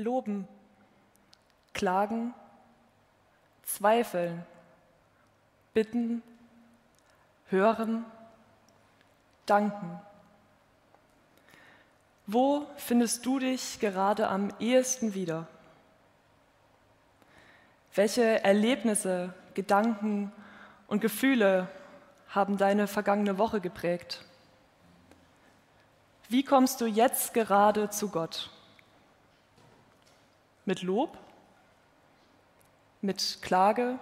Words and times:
loben, 0.00 0.48
klagen, 1.72 2.34
zweifeln, 3.62 4.44
bitten, 5.74 6.22
hören, 7.48 8.04
danken. 9.46 10.00
Wo 12.26 12.66
findest 12.76 13.26
du 13.26 13.38
dich 13.38 13.80
gerade 13.80 14.28
am 14.28 14.52
ehesten 14.58 15.14
wieder? 15.14 15.46
Welche 17.94 18.44
Erlebnisse, 18.44 19.34
Gedanken 19.54 20.32
und 20.86 21.00
Gefühle 21.00 21.68
haben 22.28 22.56
deine 22.56 22.86
vergangene 22.86 23.36
Woche 23.36 23.60
geprägt? 23.60 24.24
Wie 26.28 26.44
kommst 26.44 26.80
du 26.80 26.86
jetzt 26.86 27.34
gerade 27.34 27.90
zu 27.90 28.08
Gott? 28.08 28.50
Mit 30.64 30.82
Lob? 30.82 31.16
Mit 33.00 33.38
Klage? 33.42 33.98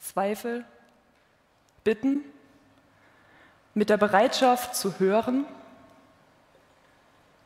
Zweifel? 0.00 0.64
Bitten? 1.82 2.24
Mit 3.74 3.90
der 3.90 3.96
Bereitschaft 3.96 4.76
zu 4.76 4.98
hören? 4.98 5.44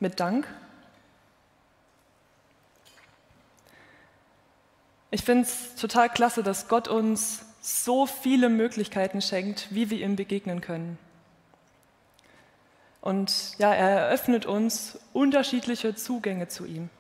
Mit 0.01 0.21
Dank? 0.21 0.47
Ich 5.11 5.25
finde 5.25 5.45
es 5.45 5.75
total 5.75 6.11
klasse, 6.11 6.43
dass 6.43 6.69
Gott 6.69 6.87
uns 6.87 7.45
so 7.61 8.07
viele 8.07 8.49
Möglichkeiten 8.49 9.23
schenkt, 9.23 9.69
wie 9.71 9.91
wir 9.91 10.01
ihm 10.01 10.17
begegnen 10.17 10.61
können. 10.61 10.99
Und 13.01 13.59
ja, 13.59 13.73
er 13.73 13.89
eröffnet 13.89 14.45
uns 14.45 14.99
unterschiedliche 15.13 15.95
Zugänge 15.95 16.49
zu 16.49 16.67
ihm. 16.67 16.91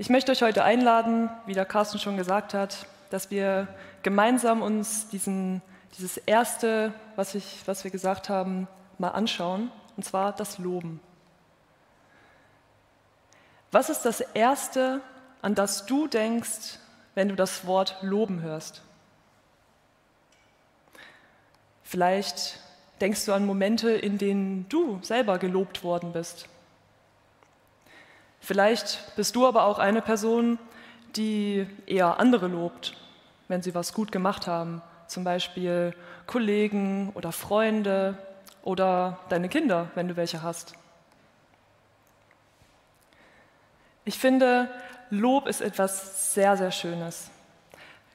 Ich 0.00 0.10
möchte 0.10 0.30
euch 0.30 0.42
heute 0.42 0.62
einladen, 0.62 1.28
wie 1.46 1.54
der 1.54 1.64
Carsten 1.64 1.98
schon 1.98 2.16
gesagt 2.16 2.54
hat, 2.54 2.86
dass 3.10 3.32
wir 3.32 3.66
gemeinsam 4.04 4.62
uns 4.62 5.08
diesen, 5.08 5.60
dieses 5.98 6.18
erste, 6.18 6.94
was, 7.16 7.34
ich, 7.34 7.62
was 7.66 7.82
wir 7.82 7.90
gesagt 7.90 8.28
haben, 8.28 8.68
mal 8.98 9.08
anschauen, 9.08 9.72
und 9.96 10.04
zwar 10.04 10.32
das 10.32 10.58
Loben. 10.58 11.00
Was 13.72 13.90
ist 13.90 14.02
das 14.02 14.20
Erste, 14.20 15.00
an 15.42 15.56
das 15.56 15.86
du 15.86 16.06
denkst, 16.06 16.78
wenn 17.16 17.28
du 17.28 17.34
das 17.34 17.66
Wort 17.66 17.96
Loben 18.00 18.40
hörst? 18.40 18.82
Vielleicht 21.82 22.60
denkst 23.00 23.24
du 23.24 23.32
an 23.32 23.44
Momente, 23.44 23.90
in 23.90 24.16
denen 24.16 24.68
du 24.68 25.00
selber 25.02 25.38
gelobt 25.38 25.82
worden 25.82 26.12
bist. 26.12 26.48
Vielleicht 28.48 29.14
bist 29.14 29.36
du 29.36 29.46
aber 29.46 29.64
auch 29.64 29.78
eine 29.78 30.00
Person, 30.00 30.58
die 31.16 31.66
eher 31.84 32.18
andere 32.18 32.48
lobt, 32.48 32.96
wenn 33.46 33.60
sie 33.60 33.74
was 33.74 33.92
gut 33.92 34.10
gemacht 34.10 34.46
haben, 34.46 34.80
zum 35.06 35.22
Beispiel 35.22 35.92
Kollegen 36.26 37.12
oder 37.12 37.30
Freunde 37.30 38.16
oder 38.62 39.18
deine 39.28 39.50
Kinder, 39.50 39.90
wenn 39.94 40.08
du 40.08 40.16
welche 40.16 40.40
hast. 40.40 40.72
Ich 44.06 44.18
finde, 44.18 44.70
Lob 45.10 45.46
ist 45.46 45.60
etwas 45.60 46.32
sehr, 46.32 46.56
sehr 46.56 46.70
Schönes. 46.70 47.30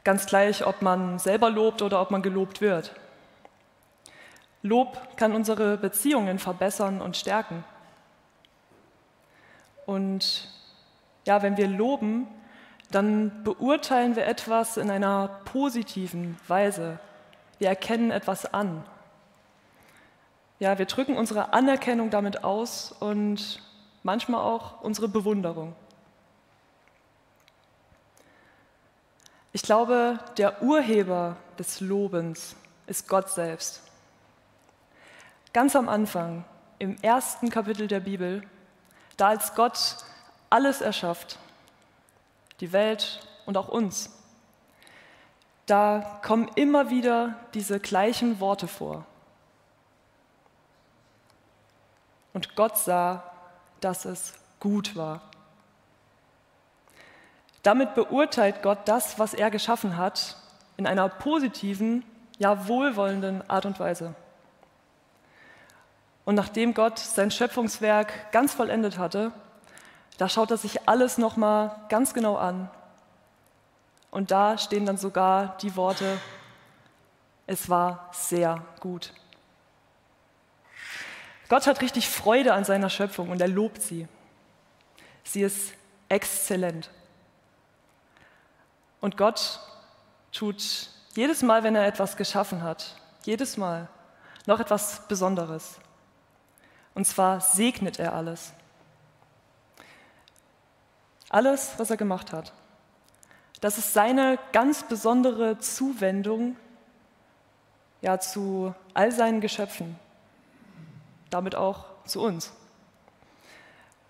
Ganz 0.04 0.26
gleich, 0.26 0.66
ob 0.66 0.82
man 0.82 1.20
selber 1.20 1.52
lobt 1.52 1.84
oder 1.84 2.02
ob 2.02 2.10
man 2.10 2.24
gelobt 2.24 2.60
wird. 2.60 2.96
Lob 4.64 5.16
kann 5.16 5.34
unsere 5.34 5.78
Beziehungen 5.78 6.40
verbessern 6.40 7.02
und 7.02 7.18
stärken. 7.18 7.64
Und 9.86 10.48
ja, 11.26 11.42
wenn 11.42 11.58
wir 11.58 11.68
loben, 11.68 12.28
dann 12.92 13.44
beurteilen 13.44 14.16
wir 14.16 14.28
etwas 14.28 14.78
in 14.78 14.90
einer 14.90 15.28
positiven 15.46 16.38
Weise. 16.48 17.00
Wir 17.58 17.70
erkennen 17.70 18.12
etwas 18.12 18.54
an. 18.54 18.84
Ja, 20.60 20.78
wir 20.78 20.86
drücken 20.86 21.18
unsere 21.18 21.54
Anerkennung 21.54 22.10
damit 22.10 22.44
aus 22.44 22.92
und 22.92 23.62
manchmal 24.04 24.42
auch 24.42 24.82
unsere 24.82 25.08
Bewunderung. 25.08 25.76
Ich 29.52 29.62
glaube, 29.62 30.20
der 30.38 30.62
Urheber 30.64 31.38
des 31.60 31.80
Lobens 31.80 32.56
ist 32.88 33.08
Gott 33.08 33.30
selbst. 33.30 33.82
Ganz 35.54 35.76
am 35.76 35.90
Anfang, 35.90 36.44
im 36.80 36.98
ersten 37.02 37.50
Kapitel 37.50 37.88
der 37.88 38.00
Bibel, 38.00 38.44
da 39.18 39.30
als 39.30 39.56
Gott 39.56 39.98
alles 40.50 40.82
erschafft, 40.82 41.38
die 42.60 42.72
Welt 42.72 43.20
und 43.46 43.58
auch 43.58 43.68
uns, 43.68 44.10
da 45.66 46.20
kommen 46.24 46.50
immer 46.56 46.90
wieder 46.90 47.36
diese 47.54 47.80
gleichen 47.80 48.40
Worte 48.40 48.68
vor. 48.68 49.06
Und 52.34 52.56
Gott 52.56 52.78
sah, 52.78 53.24
dass 53.80 54.06
es 54.06 54.34
gut 54.60 54.96
war. 54.96 55.22
Damit 57.62 57.96
beurteilt 57.96 58.62
Gott 58.62 58.80
das, 58.86 59.20
was 59.20 59.34
er 59.34 59.50
geschaffen 59.52 59.98
hat, 59.98 60.36
in 60.76 60.86
einer 60.86 61.08
positiven, 61.08 62.04
ja 62.40 62.68
wohlwollenden 62.68 63.50
Art 63.50 63.66
und 63.66 63.80
Weise. 63.80 64.16
Und 66.26 66.36
nachdem 66.36 66.74
Gott 66.74 67.00
sein 67.00 67.32
Schöpfungswerk 67.32 68.32
ganz 68.32 68.54
vollendet 68.54 68.98
hatte, 68.98 69.32
da 70.18 70.30
schaut 70.30 70.52
er 70.52 70.58
sich 70.58 70.88
alles 70.88 71.18
nochmal 71.18 71.76
ganz 71.90 72.14
genau 72.14 72.38
an. 72.38 72.70
Und 74.12 74.32
da 74.32 74.58
stehen 74.58 74.86
dann 74.86 74.98
sogar 74.98 75.58
die 75.58 75.76
Worte, 75.76 76.20
es 77.48 77.70
war 77.70 78.10
sehr 78.14 78.64
gut. 78.80 79.12
Gott 81.50 81.68
hat 81.68 81.82
richtig 81.82 82.08
Freude 82.08 82.54
an 82.54 82.64
seiner 82.64 82.90
Schöpfung 82.90 83.30
und 83.30 83.42
er 83.42 83.48
lobt 83.48 83.82
sie. 83.82 84.08
Sie 85.24 85.42
ist 85.42 85.74
exzellent. 86.10 86.90
Und 89.02 89.18
Gott 89.18 89.60
tut 90.32 90.90
jedes 91.16 91.42
Mal, 91.42 91.64
wenn 91.64 91.76
er 91.76 91.86
etwas 91.86 92.16
geschaffen 92.16 92.64
hat, 92.64 92.96
jedes 93.24 93.58
Mal 93.58 93.90
noch 94.46 94.60
etwas 94.60 95.08
Besonderes. 95.08 95.80
Und 96.96 97.06
zwar 97.06 97.42
segnet 97.42 98.00
er 98.00 98.14
alles. 98.14 98.54
Alles, 101.30 101.74
was 101.78 101.90
er 101.90 101.98
gemacht 101.98 102.32
hat. 102.32 102.54
Das 103.60 103.78
ist 103.78 103.94
seine 103.94 104.38
ganz 104.52 104.84
besondere 104.84 105.58
Zuwendung 105.58 106.56
ja, 108.02 108.20
zu 108.20 108.76
all 108.94 109.12
seinen 109.12 109.40
Geschöpfen, 109.40 109.98
damit 111.30 111.56
auch 111.56 111.86
zu 112.06 112.22
uns. 112.22 112.52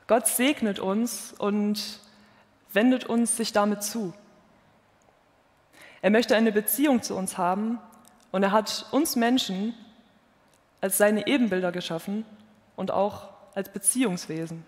Gott 0.08 0.28
segnet 0.28 0.80
uns 0.80 1.34
und 1.38 2.00
wendet 2.74 3.06
uns 3.06 3.38
sich 3.38 3.54
damit 3.54 3.84
zu. 3.84 4.14
Er 6.02 6.10
möchte 6.10 6.36
eine 6.36 6.52
Beziehung 6.52 7.02
zu 7.02 7.16
uns 7.16 7.38
haben 7.38 7.80
und 8.32 8.44
er 8.44 8.52
hat 8.52 8.88
uns 8.92 9.16
Menschen 9.16 9.76
als 10.82 10.98
seine 10.98 11.28
Ebenbilder 11.28 11.72
geschaffen 11.72 12.26
und 12.76 12.92
auch 12.92 13.30
als 13.56 13.70
Beziehungswesen. 13.70 14.66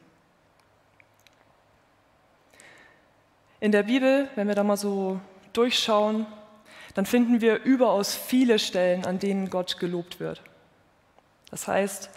In 3.59 3.71
der 3.71 3.83
Bibel, 3.83 4.29
wenn 4.35 4.47
wir 4.47 4.55
da 4.55 4.63
mal 4.63 4.77
so 4.77 5.19
durchschauen, 5.53 6.25
dann 6.93 7.05
finden 7.05 7.41
wir 7.41 7.63
überaus 7.63 8.15
viele 8.15 8.59
Stellen, 8.59 9.05
an 9.05 9.19
denen 9.19 9.49
Gott 9.49 9.79
gelobt 9.79 10.19
wird. 10.19 10.41
Das 11.49 11.67
heißt, 11.67 12.09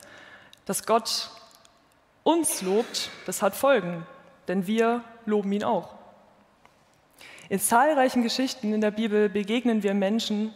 dass 0.67 0.87
Gott 0.87 1.31
uns 2.23 2.63
lobt, 2.63 3.11
das 3.27 3.41
hat 3.41 3.57
Folgen, 3.57 4.07
denn 4.49 4.67
wir 4.67 5.03
loben 5.25 5.53
ihn 5.53 5.65
auch. 5.65 5.95
In 7.49 7.59
zahlreichen 7.59 8.23
Geschichten 8.23 8.75
in 8.75 8.81
der 8.81 8.91
Bibel 8.91 9.29
begegnen 9.29 9.83
wir 9.83 9.95
Menschen, 9.95 10.53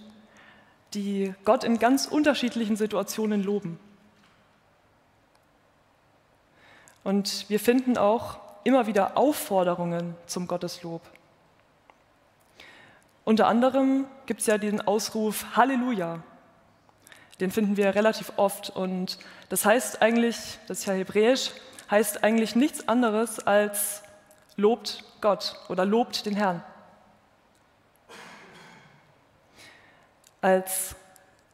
die 0.93 1.33
Gott 1.45 1.65
in 1.65 1.79
ganz 1.79 2.07
unterschiedlichen 2.07 2.77
Situationen 2.77 3.43
loben. 3.43 3.81
Und 7.05 7.49
wir 7.49 7.59
finden 7.59 7.99
auch 7.99 8.39
immer 8.65 8.87
wieder 8.87 9.17
Aufforderungen 9.17 10.15
zum 10.27 10.47
Gotteslob. 10.47 11.03
Unter 13.25 13.47
anderem 13.47 14.07
gibt 14.27 14.41
es 14.41 14.47
ja 14.47 14.59
den 14.59 14.81
Ausruf 14.81 15.57
Halleluja. 15.57 16.23
Den 17.41 17.51
finden 17.51 17.77
wir 17.77 17.95
relativ 17.95 18.33
oft 18.37 18.71
und 18.71 19.19
das 19.49 19.65
heißt 19.65 20.03
eigentlich, 20.03 20.59
das 20.69 20.81
ist 20.81 20.87
ja 20.87 20.95
hebräisch, 20.95 21.51
heißt 21.91 22.23
eigentlich 22.25 22.55
nichts 22.55 22.89
anderes 22.89 23.41
als 23.41 24.03
lobt 24.57 25.05
Gott 25.21 25.57
oder 25.69 25.85
lobt 25.85 26.27
den 26.27 26.37
Herrn. 26.37 26.63
Als 30.41 30.95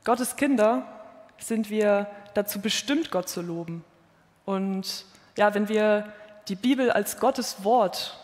Gottes 0.04 0.36
Kinder 0.36 0.86
sind 1.38 1.70
wir 1.70 2.10
dazu 2.34 2.60
bestimmt, 2.60 3.10
Gott 3.10 3.28
zu 3.28 3.42
loben 3.42 3.84
und 4.46 5.04
ja, 5.38 5.54
wenn 5.54 5.68
wir 5.68 6.12
die 6.48 6.56
Bibel 6.56 6.90
als 6.90 7.20
Gottes 7.20 7.62
Wort 7.62 8.18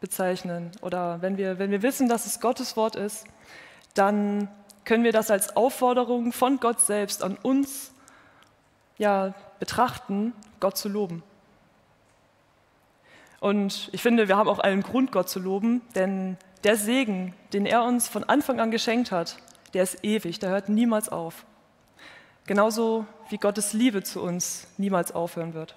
bezeichnen 0.00 0.70
oder 0.80 1.20
wenn 1.20 1.36
wir, 1.36 1.58
wenn 1.58 1.70
wir 1.70 1.82
wissen, 1.82 2.08
dass 2.08 2.24
es 2.24 2.40
Gottes 2.40 2.78
Wort 2.78 2.96
ist, 2.96 3.26
dann 3.92 4.48
können 4.86 5.04
wir 5.04 5.12
das 5.12 5.30
als 5.30 5.54
Aufforderung 5.54 6.32
von 6.32 6.60
Gott 6.60 6.80
selbst 6.80 7.22
an 7.22 7.36
uns 7.42 7.92
ja, 8.96 9.34
betrachten, 9.58 10.32
Gott 10.60 10.78
zu 10.78 10.88
loben. 10.88 11.22
Und 13.38 13.90
ich 13.92 14.00
finde, 14.00 14.26
wir 14.26 14.38
haben 14.38 14.48
auch 14.48 14.60
allen 14.60 14.82
Grund, 14.82 15.12
Gott 15.12 15.28
zu 15.28 15.40
loben, 15.40 15.82
denn 15.94 16.38
der 16.64 16.76
Segen, 16.76 17.34
den 17.52 17.66
er 17.66 17.84
uns 17.84 18.08
von 18.08 18.24
Anfang 18.24 18.60
an 18.60 18.70
geschenkt 18.70 19.12
hat, 19.12 19.36
der 19.74 19.82
ist 19.82 20.02
ewig, 20.02 20.38
der 20.38 20.48
hört 20.48 20.70
niemals 20.70 21.10
auf. 21.10 21.44
Genauso 22.46 23.04
wie 23.28 23.36
Gottes 23.36 23.74
Liebe 23.74 24.02
zu 24.02 24.22
uns 24.22 24.66
niemals 24.78 25.12
aufhören 25.12 25.52
wird. 25.52 25.74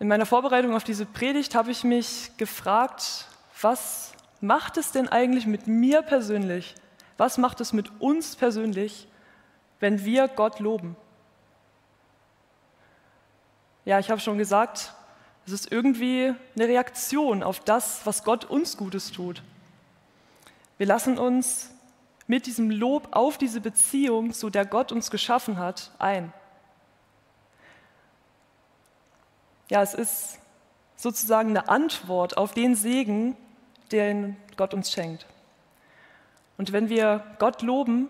In 0.00 0.06
meiner 0.06 0.26
Vorbereitung 0.26 0.74
auf 0.74 0.84
diese 0.84 1.06
Predigt 1.06 1.56
habe 1.56 1.72
ich 1.72 1.82
mich 1.82 2.30
gefragt, 2.36 3.26
was 3.60 4.12
macht 4.40 4.76
es 4.76 4.92
denn 4.92 5.08
eigentlich 5.08 5.46
mit 5.46 5.66
mir 5.66 6.02
persönlich? 6.02 6.76
Was 7.16 7.36
macht 7.36 7.60
es 7.60 7.72
mit 7.72 8.00
uns 8.00 8.36
persönlich, 8.36 9.08
wenn 9.80 10.04
wir 10.04 10.28
Gott 10.28 10.60
loben? 10.60 10.96
Ja, 13.84 13.98
ich 13.98 14.10
habe 14.10 14.20
schon 14.20 14.38
gesagt, 14.38 14.92
es 15.46 15.52
ist 15.52 15.72
irgendwie 15.72 16.32
eine 16.54 16.68
Reaktion 16.68 17.42
auf 17.42 17.58
das, 17.58 18.04
was 18.04 18.22
Gott 18.22 18.44
uns 18.44 18.76
Gutes 18.76 19.10
tut. 19.10 19.42
Wir 20.76 20.86
lassen 20.86 21.18
uns 21.18 21.70
mit 22.28 22.46
diesem 22.46 22.70
Lob 22.70 23.08
auf 23.10 23.36
diese 23.36 23.60
Beziehung, 23.60 24.32
zu 24.32 24.48
der 24.48 24.64
Gott 24.64 24.92
uns 24.92 25.10
geschaffen 25.10 25.58
hat, 25.58 25.90
ein. 25.98 26.32
Ja, 29.68 29.82
es 29.82 29.94
ist 29.94 30.38
sozusagen 30.96 31.50
eine 31.50 31.68
Antwort 31.68 32.36
auf 32.36 32.52
den 32.52 32.74
Segen, 32.74 33.36
den 33.92 34.36
Gott 34.56 34.74
uns 34.74 34.90
schenkt. 34.90 35.26
Und 36.56 36.72
wenn 36.72 36.88
wir 36.88 37.22
Gott 37.38 37.62
loben, 37.62 38.08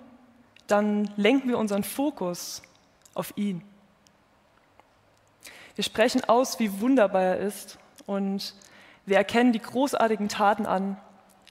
dann 0.67 1.11
lenken 1.17 1.49
wir 1.49 1.59
unseren 1.59 1.85
Fokus 1.85 2.63
auf 3.15 3.33
ihn. 3.37 3.63
Wir 5.75 5.85
sprechen 5.85 6.25
aus, 6.25 6.59
wie 6.59 6.81
wunderbar 6.81 7.23
er 7.23 7.39
ist 7.39 7.79
und 8.07 8.55
wir 9.07 9.17
erkennen 9.17 9.53
die 9.53 9.63
großartigen 9.63 10.29
Taten 10.29 10.67
an, 10.67 10.97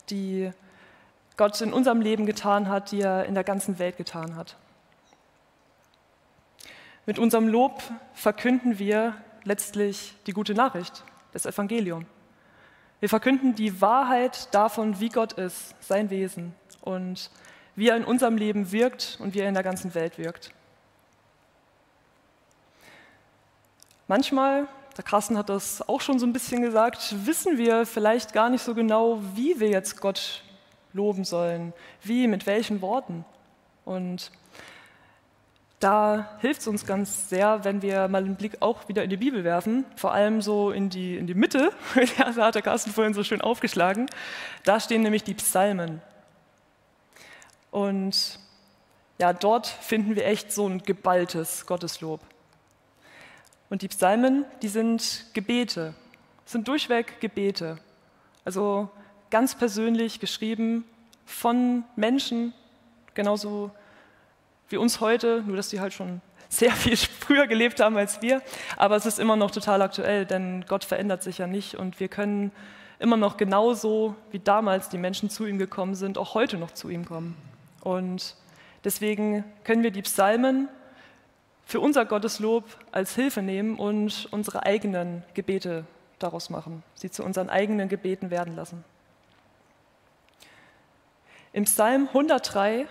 die 0.10 0.52
Gott 1.38 1.60
in 1.62 1.74
unserem 1.74 2.02
Leben 2.02 2.26
getan 2.26 2.68
hat, 2.70 2.92
die 2.92 3.02
er 3.02 3.26
in 3.26 3.36
der 3.36 3.44
ganzen 3.44 3.80
Welt 3.80 3.98
getan 3.98 4.36
hat. 4.36 4.56
Mit 7.06 7.20
unserem 7.20 7.48
Lob 7.48 7.82
verkünden 8.14 8.80
wir 8.80 9.16
letztlich 9.48 10.14
die 10.28 10.34
gute 10.34 10.54
Nachricht, 10.54 11.04
das 11.32 11.46
Evangelium. 11.46 12.06
Wir 13.00 13.10
verkünden 13.10 13.56
die 13.56 13.80
Wahrheit 13.82 14.54
davon, 14.54 15.00
wie 15.00 15.10
Gott 15.10 15.34
ist, 15.34 15.76
sein 15.80 16.10
Wesen 16.10 16.54
und 16.82 17.32
wie 17.76 17.90
er 17.90 17.96
in 17.96 18.04
unserem 18.04 18.38
Leben 18.38 18.72
wirkt 18.72 19.18
und 19.22 19.34
wie 19.34 19.40
er 19.40 19.48
in 19.48 19.54
der 19.54 19.64
ganzen 19.64 19.94
Welt 19.96 20.18
wirkt. 20.18 20.52
Manchmal, 24.08 24.68
der 24.98 25.04
Carsten 25.04 25.38
hat 25.38 25.50
das 25.50 25.88
auch 25.88 26.02
schon 26.02 26.18
so 26.18 26.26
ein 26.26 26.34
bisschen 26.34 26.62
gesagt, 26.62 27.16
wissen 27.26 27.58
wir 27.58 27.86
vielleicht 27.86 28.34
gar 28.34 28.50
nicht 28.50 28.64
so 28.64 28.74
genau, 28.74 29.22
wie 29.36 29.60
wir 29.60 29.70
jetzt 29.70 30.02
Gott 30.02 30.44
loben 30.94 31.24
sollen, 31.24 31.74
wie, 32.02 32.28
mit 32.28 32.48
welchen 32.48 32.82
Worten. 32.82 33.26
Und 33.86 34.32
da 35.80 36.38
hilft 36.40 36.62
es 36.62 36.68
uns 36.68 36.86
ganz 36.86 37.30
sehr, 37.30 37.64
wenn 37.64 37.82
wir 37.82 38.08
mal 38.08 38.24
einen 38.24 38.36
Blick 38.36 38.58
auch 38.62 38.88
wieder 38.90 39.04
in 39.04 39.10
die 39.10 39.18
Bibel 39.18 39.44
werfen, 39.44 39.86
vor 39.96 40.12
allem 40.12 40.42
so 40.42 40.72
in 40.72 40.90
die, 40.90 41.18
in 41.18 41.28
die 41.28 41.36
Mitte, 41.36 41.72
da 42.18 42.34
hat 42.36 42.56
der 42.56 42.64
Carsten 42.64 42.92
vorhin 42.92 43.14
so 43.14 43.24
schön 43.24 43.42
aufgeschlagen. 43.42 44.08
Da 44.64 44.80
stehen 44.80 45.04
nämlich 45.04 45.24
die 45.24 45.36
Psalmen. 45.36 46.02
Und 47.70 48.40
ja, 49.20 49.34
dort 49.34 49.68
finden 49.68 50.16
wir 50.16 50.26
echt 50.26 50.52
so 50.52 50.68
ein 50.68 50.82
geballtes 50.82 51.66
Gotteslob. 51.68 52.22
Und 53.70 53.82
die 53.82 53.88
Psalmen, 53.88 54.46
die 54.62 54.70
sind 54.70 55.26
Gebete, 55.34 55.94
sind 56.46 56.68
durchweg 56.68 57.20
Gebete. 57.20 57.78
Also 58.46 58.90
ganz 59.30 59.54
persönlich 59.56 60.20
geschrieben 60.20 60.86
von 61.26 61.84
Menschen, 61.96 62.54
genauso 63.14 63.70
wie 63.70 63.87
uns 64.76 65.00
heute, 65.00 65.42
nur 65.48 65.56
dass 65.56 65.70
die 65.70 65.80
halt 65.80 65.94
schon 65.94 66.20
sehr 66.50 66.72
viel 66.72 66.98
früher 67.20 67.48
gelebt 67.48 67.80
haben 67.80 67.96
als 67.96 68.22
wir. 68.22 68.42
Aber 68.76 68.98
es 68.98 69.06
ist 69.06 69.20
immer 69.20 69.38
noch 69.38 69.52
total 69.52 69.82
aktuell, 69.82 70.26
denn 70.26 70.66
Gott 70.68 70.84
verändert 70.84 71.24
sich 71.24 71.38
ja 71.38 71.48
nicht 71.48 71.76
und 71.76 72.02
wir 72.02 72.10
können 72.10 72.52
immer 73.00 73.18
noch 73.18 73.38
genauso 73.38 74.16
wie 74.32 74.40
damals 74.40 74.90
die 74.90 74.98
Menschen 74.98 75.30
zu 75.30 75.46
ihm 75.46 75.58
gekommen 75.58 75.96
sind, 75.96 76.18
auch 76.18 76.34
heute 76.34 76.58
noch 76.58 76.72
zu 76.72 76.90
ihm 76.90 77.06
kommen. 77.06 77.38
Und 77.82 78.36
deswegen 78.84 79.46
können 79.64 79.84
wir 79.84 79.92
die 79.92 80.02
Psalmen 80.02 80.68
für 81.66 81.80
unser 81.80 82.06
Gotteslob 82.06 82.64
als 82.92 83.14
Hilfe 83.16 83.42
nehmen 83.42 83.78
und 83.78 84.28
unsere 84.32 84.64
eigenen 84.64 85.24
Gebete 85.34 85.86
daraus 86.18 86.50
machen, 86.50 86.84
sie 86.96 87.12
zu 87.12 87.24
unseren 87.24 87.50
eigenen 87.50 87.90
Gebeten 87.90 88.32
werden 88.32 88.56
lassen. 88.56 88.84
Im 91.54 91.66
Psalm 91.66 92.08
103, 92.08 92.88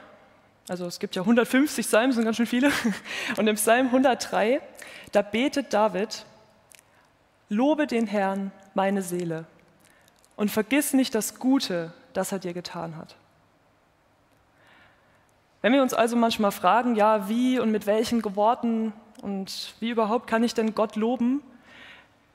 also 0.68 0.86
es 0.86 0.98
gibt 0.98 1.14
ja 1.14 1.22
150 1.22 1.86
Psalmen, 1.86 2.12
sind 2.12 2.24
ganz 2.24 2.36
schön 2.36 2.46
viele, 2.46 2.70
und 3.36 3.46
im 3.46 3.56
Psalm 3.56 3.86
103, 3.86 4.60
da 5.12 5.22
betet 5.22 5.72
David, 5.72 6.24
Lobe 7.48 7.86
den 7.86 8.06
Herrn, 8.06 8.50
meine 8.74 9.02
Seele, 9.02 9.46
und 10.34 10.50
vergiss 10.50 10.92
nicht 10.92 11.14
das 11.14 11.38
Gute, 11.38 11.92
das 12.12 12.32
er 12.32 12.38
dir 12.38 12.52
getan 12.52 12.96
hat. 12.96 13.14
Wenn 15.62 15.72
wir 15.72 15.82
uns 15.82 15.94
also 15.94 16.16
manchmal 16.16 16.52
fragen, 16.52 16.96
ja, 16.96 17.28
wie 17.28 17.58
und 17.58 17.70
mit 17.70 17.86
welchen 17.86 18.22
Worten 18.36 18.92
und 19.22 19.74
wie 19.80 19.90
überhaupt 19.90 20.26
kann 20.26 20.44
ich 20.44 20.54
denn 20.54 20.74
Gott 20.74 20.96
loben, 20.96 21.42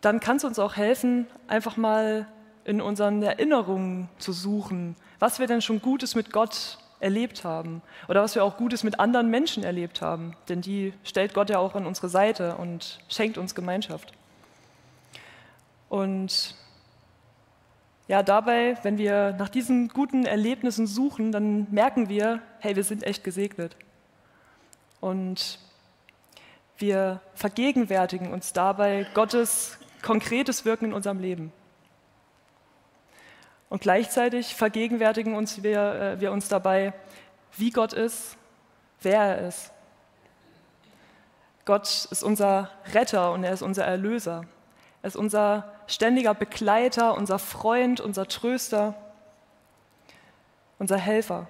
dann 0.01 0.19
kann 0.19 0.38
es 0.38 0.44
uns 0.44 0.57
auch 0.60 0.75
helfen, 0.75 1.27
einfach 1.48 1.77
mal 1.77 2.27
in 2.63 2.81
unseren 2.81 3.22
Erinnerungen 3.22 4.10
zu 4.18 4.34
suchen, 4.34 4.95
was 5.19 5.39
wir 5.39 5.48
denn 5.48 5.62
schon 5.62 5.81
Gutes 5.81 6.16
mit 6.16 6.31
Gott 6.31 6.77
erlebt 7.01 7.44
haben 7.44 7.81
oder 8.07 8.21
was 8.21 8.36
wir 8.36 8.44
auch 8.44 8.57
Gutes 8.57 8.83
mit 8.83 9.00
anderen 9.00 9.29
Menschen 9.29 9.63
erlebt 9.63 10.01
haben. 10.01 10.36
Denn 10.50 10.62
die 10.62 10.93
stellt 11.03 11.34
Gott 11.34 11.50
ja 11.50 11.60
auch 11.60 11.75
an 11.75 11.86
unsere 11.86 12.10
Seite 12.10 12.55
und 12.55 13.00
schenkt 13.10 13.38
uns 13.38 13.55
Gemeinschaft. 13.55 14.13
Und 15.89 16.55
ja, 18.08 18.24
dabei, 18.24 18.77
wenn 18.84 18.98
wir 18.98 19.34
nach 19.38 19.50
diesen 19.50 19.88
guten 19.88 20.25
Erlebnissen 20.25 20.88
suchen, 20.88 21.31
dann 21.31 21.67
merken 21.72 22.10
wir, 22.10 22.41
hey, 22.60 22.75
wir 22.75 22.84
sind 22.84 23.03
echt 23.03 23.24
gesegnet. 23.24 23.75
Und 25.00 25.60
wir 26.77 27.22
vergegenwärtigen 27.36 28.31
uns 28.31 28.53
dabei 28.53 29.08
Gottes 29.13 29.77
konkretes 30.01 30.65
Wirken 30.65 30.86
in 30.86 30.93
unserem 30.93 31.20
Leben. 31.20 31.53
Und 33.72 33.80
gleichzeitig 33.80 34.54
vergegenwärtigen 34.54 35.34
uns 35.34 35.63
wir, 35.63 35.94
äh, 35.94 36.20
wir 36.20 36.34
uns 36.34 36.50
dabei, 36.50 36.92
wie 37.56 37.70
Gott 37.70 37.94
ist, 37.94 38.36
wer 39.00 39.22
er 39.22 39.48
ist. 39.48 39.72
Gott 41.63 41.88
ist 42.12 42.22
unser 42.22 42.70
Retter 42.94 43.32
und 43.32 43.46
er 43.46 43.54
ist 43.54 43.62
unser 43.62 43.86
Erlöser. 43.86 44.44
Er 45.01 45.08
ist 45.08 45.16
unser 45.16 45.72
ständiger 45.88 46.34
Begleiter, 46.34 47.16
unser 47.16 47.40
Freund, 47.40 48.01
unser 48.01 48.28
Tröster, 48.28 48.94
unser 50.78 50.98
Helfer. 50.98 51.48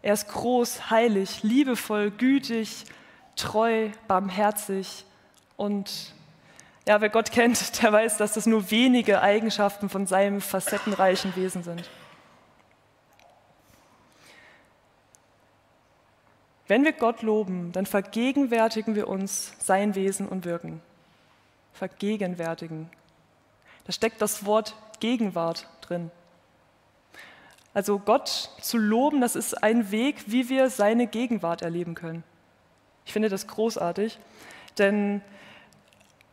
Er 0.00 0.14
ist 0.14 0.28
groß, 0.28 0.90
heilig, 0.90 1.42
liebevoll, 1.42 2.12
gütig, 2.12 2.84
treu, 3.34 3.90
barmherzig 4.06 5.04
und 5.56 6.14
ja, 6.86 7.00
wer 7.00 7.08
Gott 7.08 7.30
kennt, 7.30 7.82
der 7.82 7.92
weiß, 7.92 8.16
dass 8.16 8.34
das 8.34 8.46
nur 8.46 8.70
wenige 8.70 9.20
Eigenschaften 9.20 9.88
von 9.88 10.06
seinem 10.06 10.40
facettenreichen 10.40 11.34
Wesen 11.36 11.62
sind. 11.62 11.88
Wenn 16.66 16.84
wir 16.84 16.92
Gott 16.92 17.22
loben, 17.22 17.72
dann 17.72 17.84
vergegenwärtigen 17.84 18.94
wir 18.94 19.08
uns 19.08 19.52
sein 19.58 19.94
Wesen 19.94 20.26
und 20.26 20.44
Wirken 20.44 20.80
vergegenwärtigen. 21.74 22.88
Da 23.84 23.92
steckt 23.92 24.22
das 24.22 24.46
Wort 24.46 24.74
Gegenwart 25.00 25.68
drin. 25.82 26.10
Also 27.74 27.98
Gott 27.98 28.50
zu 28.60 28.78
loben, 28.78 29.20
das 29.20 29.34
ist 29.36 29.62
ein 29.62 29.90
Weg, 29.90 30.24
wie 30.28 30.48
wir 30.48 30.70
seine 30.70 31.08
Gegenwart 31.08 31.60
erleben 31.60 31.94
können. 31.94 32.22
Ich 33.04 33.12
finde 33.12 33.28
das 33.28 33.48
großartig, 33.48 34.18
denn 34.78 35.20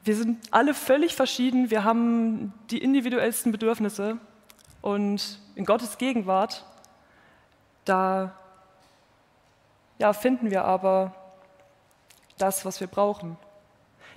wir 0.03 0.15
sind 0.15 0.39
alle 0.51 0.73
völlig 0.73 1.15
verschieden, 1.15 1.69
wir 1.69 1.83
haben 1.83 2.53
die 2.71 2.79
individuellsten 2.79 3.51
Bedürfnisse 3.51 4.17
und 4.81 5.39
in 5.55 5.65
Gottes 5.65 5.97
Gegenwart, 5.97 6.65
da 7.85 8.35
ja, 9.99 10.13
finden 10.13 10.49
wir 10.49 10.65
aber 10.65 11.13
das, 12.39 12.65
was 12.65 12.79
wir 12.79 12.87
brauchen. 12.87 13.37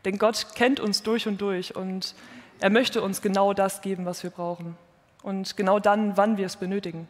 Denn 0.07 0.19
Gott 0.19 0.55
kennt 0.55 0.81
uns 0.81 1.03
durch 1.03 1.29
und 1.29 1.41
durch 1.41 1.77
und 1.77 2.15
er 2.61 2.71
möchte 2.71 3.03
uns 3.03 3.21
genau 3.21 3.53
das 3.53 3.83
geben, 3.83 4.07
was 4.07 4.23
wir 4.23 4.31
brauchen. 4.31 4.77
Und 5.23 5.57
genau 5.57 5.81
dann, 5.81 6.17
wann 6.17 6.39
wir 6.39 6.47
es 6.47 6.57
benötigen. 6.57 7.09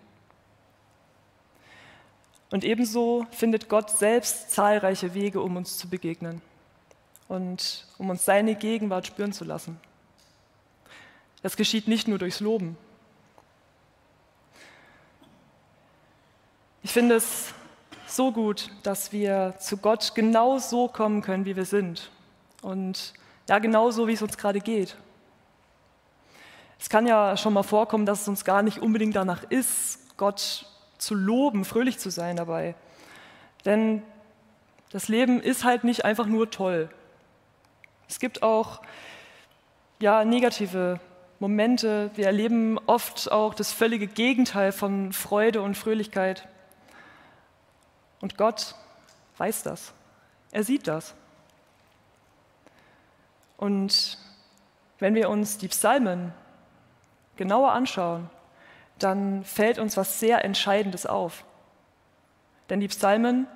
Und 2.51 2.65
ebenso 2.65 3.27
findet 3.31 3.69
Gott 3.69 3.91
selbst 3.91 4.51
zahlreiche 4.51 5.15
Wege, 5.15 5.41
um 5.41 5.57
uns 5.57 5.77
zu 5.77 5.89
begegnen 5.89 6.41
und 7.29 7.87
um 7.99 8.11
uns 8.11 8.25
seine 8.25 8.55
Gegenwart 8.55 9.07
spüren 9.07 9.33
zu 9.33 9.45
lassen. 9.45 9.81
Das 11.43 11.57
geschieht 11.57 11.89
nicht 11.89 12.09
nur 12.09 12.19
durchs 12.19 12.41
Loben. 12.41 12.77
Ich 16.83 16.93
finde 16.93 17.17
es 17.17 17.53
so 18.07 18.33
gut, 18.33 18.71
dass 18.83 19.13
wir 19.13 19.55
zu 19.59 19.77
Gott 19.79 20.15
genau 20.15 20.59
so 20.59 20.89
kommen 20.89 21.23
können, 21.23 21.45
wie 21.45 21.57
wir 21.57 21.65
sind. 21.65 22.11
Und 22.63 23.15
ja, 23.49 23.59
genau 23.59 23.91
so, 23.91 24.07
wie 24.07 24.13
es 24.13 24.23
uns 24.23 24.37
gerade 24.37 24.61
geht. 24.61 24.97
Es 26.79 26.89
kann 26.89 27.07
ja 27.07 27.37
schon 27.37 27.55
mal 27.55 27.63
vorkommen, 27.63 28.07
dass 28.07 28.23
es 28.23 28.29
uns 28.29 28.45
gar 28.45 28.63
nicht 28.63 28.79
unbedingt 28.79 29.17
danach 29.17 29.43
ist, 29.45 30.17
Gott 30.17 30.67
zu 30.99 31.15
loben, 31.15 31.65
fröhlich 31.65 31.99
zu 31.99 32.11
sein 32.11 32.37
dabei. 32.37 32.75
Denn 33.65 34.03
das 34.91 35.09
Leben 35.09 35.41
ist 35.41 35.65
halt 35.65 35.85
nicht 35.85 36.05
einfach 36.05 36.27
nur 36.27 36.51
toll. 36.51 36.89
Es 38.09 38.19
gibt 38.19 38.43
auch 38.43 38.81
ja, 40.01 40.25
negative 40.25 41.01
Momente. 41.39 42.11
Wir 42.15 42.27
erleben 42.27 42.79
oft 42.87 43.31
auch 43.31 43.55
das 43.55 43.73
völlige 43.73 44.07
Gegenteil 44.07 44.73
von 44.73 45.13
Freude 45.13 45.63
und 45.63 45.77
Fröhlichkeit. 45.77 46.49
Und 48.21 48.37
Gott 48.37 48.75
weiß 49.39 49.63
das. 49.63 49.93
Er 50.53 50.65
sieht 50.65 50.87
das. 50.87 51.15
Und 53.57 54.19
wenn 54.99 55.15
wir 55.15 55.29
uns 55.29 55.59
die 55.59 55.69
Psalmen 55.69 56.33
genauer 57.37 57.73
anschauen, 57.73 58.31
dann 58.99 59.45
fällt 59.45 59.79
uns 59.79 59.97
was 59.97 60.21
sehr 60.21 60.45
Entscheidendes 60.45 61.07
auf. 61.07 61.45
Denn 62.71 62.81
die 62.81 62.89
Psalmen, 62.89 63.47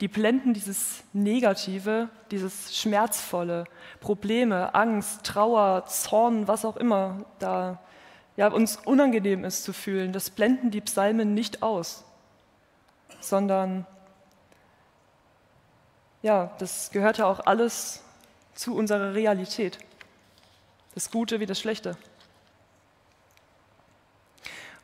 die 0.00 0.08
blenden 0.08 0.54
dieses 0.54 1.04
Negative, 1.12 2.08
dieses 2.30 2.76
Schmerzvolle, 2.76 3.64
Probleme, 4.00 4.74
Angst, 4.74 5.24
Trauer, 5.24 5.84
Zorn, 5.86 6.48
was 6.48 6.64
auch 6.64 6.76
immer 6.76 7.24
da 7.38 7.80
ja, 8.36 8.48
uns 8.48 8.76
unangenehm 8.76 9.44
ist 9.44 9.62
zu 9.62 9.72
fühlen, 9.72 10.12
das 10.12 10.30
blenden 10.30 10.70
die 10.70 10.80
Psalmen 10.80 11.34
nicht 11.34 11.62
aus, 11.62 12.04
sondern 13.20 13.86
ja, 16.22 16.50
das 16.58 16.90
gehört 16.90 17.18
ja 17.18 17.26
auch 17.26 17.46
alles 17.46 18.02
zu 18.54 18.74
unserer 18.74 19.14
Realität. 19.14 19.78
Das 20.94 21.10
Gute 21.10 21.38
wie 21.40 21.46
das 21.46 21.60
Schlechte. 21.60 21.96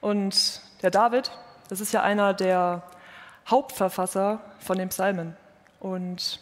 Und 0.01 0.61
der 0.83 0.91
David, 0.91 1.31
das 1.69 1.81
ist 1.81 1.93
ja 1.93 2.03
einer 2.03 2.35
der 2.35 2.83
Hauptverfasser 3.51 4.41
von 4.59 4.79
den 4.79 4.89
Psalmen. 4.91 5.37
Und 5.81 6.41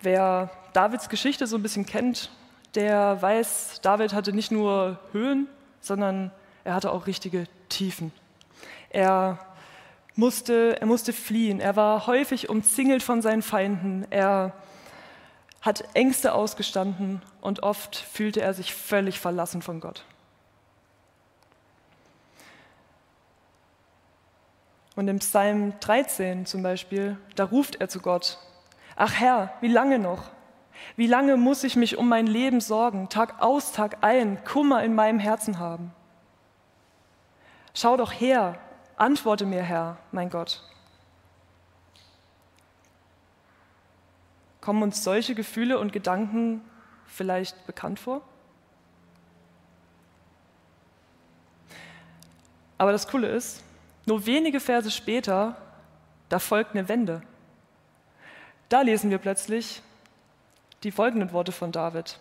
wer 0.00 0.50
Davids 0.72 1.08
Geschichte 1.08 1.46
so 1.46 1.56
ein 1.56 1.62
bisschen 1.62 1.86
kennt, 1.86 2.30
der 2.74 3.20
weiß, 3.20 3.80
David 3.82 4.12
hatte 4.12 4.32
nicht 4.32 4.50
nur 4.50 4.98
Höhen, 5.12 5.48
sondern 5.80 6.30
er 6.64 6.74
hatte 6.74 6.92
auch 6.92 7.06
richtige 7.06 7.46
Tiefen. 7.68 8.12
Er 8.90 9.38
musste, 10.14 10.80
er 10.80 10.86
musste 10.86 11.12
fliehen, 11.12 11.60
er 11.60 11.76
war 11.76 12.06
häufig 12.06 12.48
umzingelt 12.48 13.02
von 13.02 13.22
seinen 13.22 13.42
Feinden, 13.42 14.06
er 14.10 14.52
hat 15.60 15.84
Ängste 15.94 16.34
ausgestanden 16.34 17.22
und 17.40 17.62
oft 17.62 17.96
fühlte 17.96 18.40
er 18.40 18.54
sich 18.54 18.74
völlig 18.74 19.18
verlassen 19.20 19.62
von 19.62 19.80
Gott. 19.80 20.04
Und 24.98 25.06
im 25.06 25.20
Psalm 25.20 25.78
13 25.78 26.44
zum 26.44 26.64
Beispiel, 26.64 27.16
da 27.36 27.44
ruft 27.44 27.76
er 27.76 27.88
zu 27.88 28.00
Gott, 28.00 28.36
ach 28.96 29.12
Herr, 29.12 29.54
wie 29.60 29.68
lange 29.68 30.00
noch? 30.00 30.24
Wie 30.96 31.06
lange 31.06 31.36
muss 31.36 31.62
ich 31.62 31.76
mich 31.76 31.96
um 31.96 32.08
mein 32.08 32.26
Leben 32.26 32.60
sorgen, 32.60 33.08
Tag 33.08 33.40
aus, 33.40 33.70
Tag 33.70 33.98
ein, 34.00 34.42
Kummer 34.42 34.82
in 34.82 34.96
meinem 34.96 35.20
Herzen 35.20 35.60
haben? 35.60 35.92
Schau 37.74 37.96
doch 37.96 38.10
her, 38.10 38.58
antworte 38.96 39.46
mir, 39.46 39.62
Herr, 39.62 39.98
mein 40.10 40.30
Gott. 40.30 40.64
Kommen 44.60 44.82
uns 44.82 45.04
solche 45.04 45.36
Gefühle 45.36 45.78
und 45.78 45.92
Gedanken 45.92 46.60
vielleicht 47.06 47.68
bekannt 47.68 48.00
vor? 48.00 48.22
Aber 52.78 52.90
das 52.90 53.06
Coole 53.06 53.28
ist, 53.28 53.62
nur 54.08 54.26
wenige 54.26 54.58
Verse 54.58 54.90
später, 54.90 55.56
da 56.28 56.38
folgt 56.38 56.72
eine 56.72 56.88
Wende. 56.88 57.22
Da 58.68 58.80
lesen 58.80 59.10
wir 59.10 59.18
plötzlich 59.18 59.82
die 60.82 60.90
folgenden 60.90 61.32
Worte 61.32 61.52
von 61.52 61.72
David. 61.72 62.18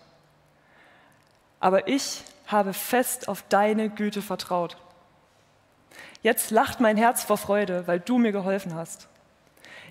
Aber 1.60 1.88
ich 1.88 2.24
habe 2.46 2.74
fest 2.74 3.28
auf 3.28 3.44
deine 3.50 3.90
Güte 3.90 4.22
vertraut. 4.22 4.78
Jetzt 6.22 6.52
lacht 6.52 6.80
mein 6.80 6.98
Herz 6.98 7.24
vor 7.24 7.38
Freude, 7.38 7.88
weil 7.88 8.00
du 8.00 8.18
mir 8.18 8.32
geholfen 8.32 8.76
hast. 8.76 9.08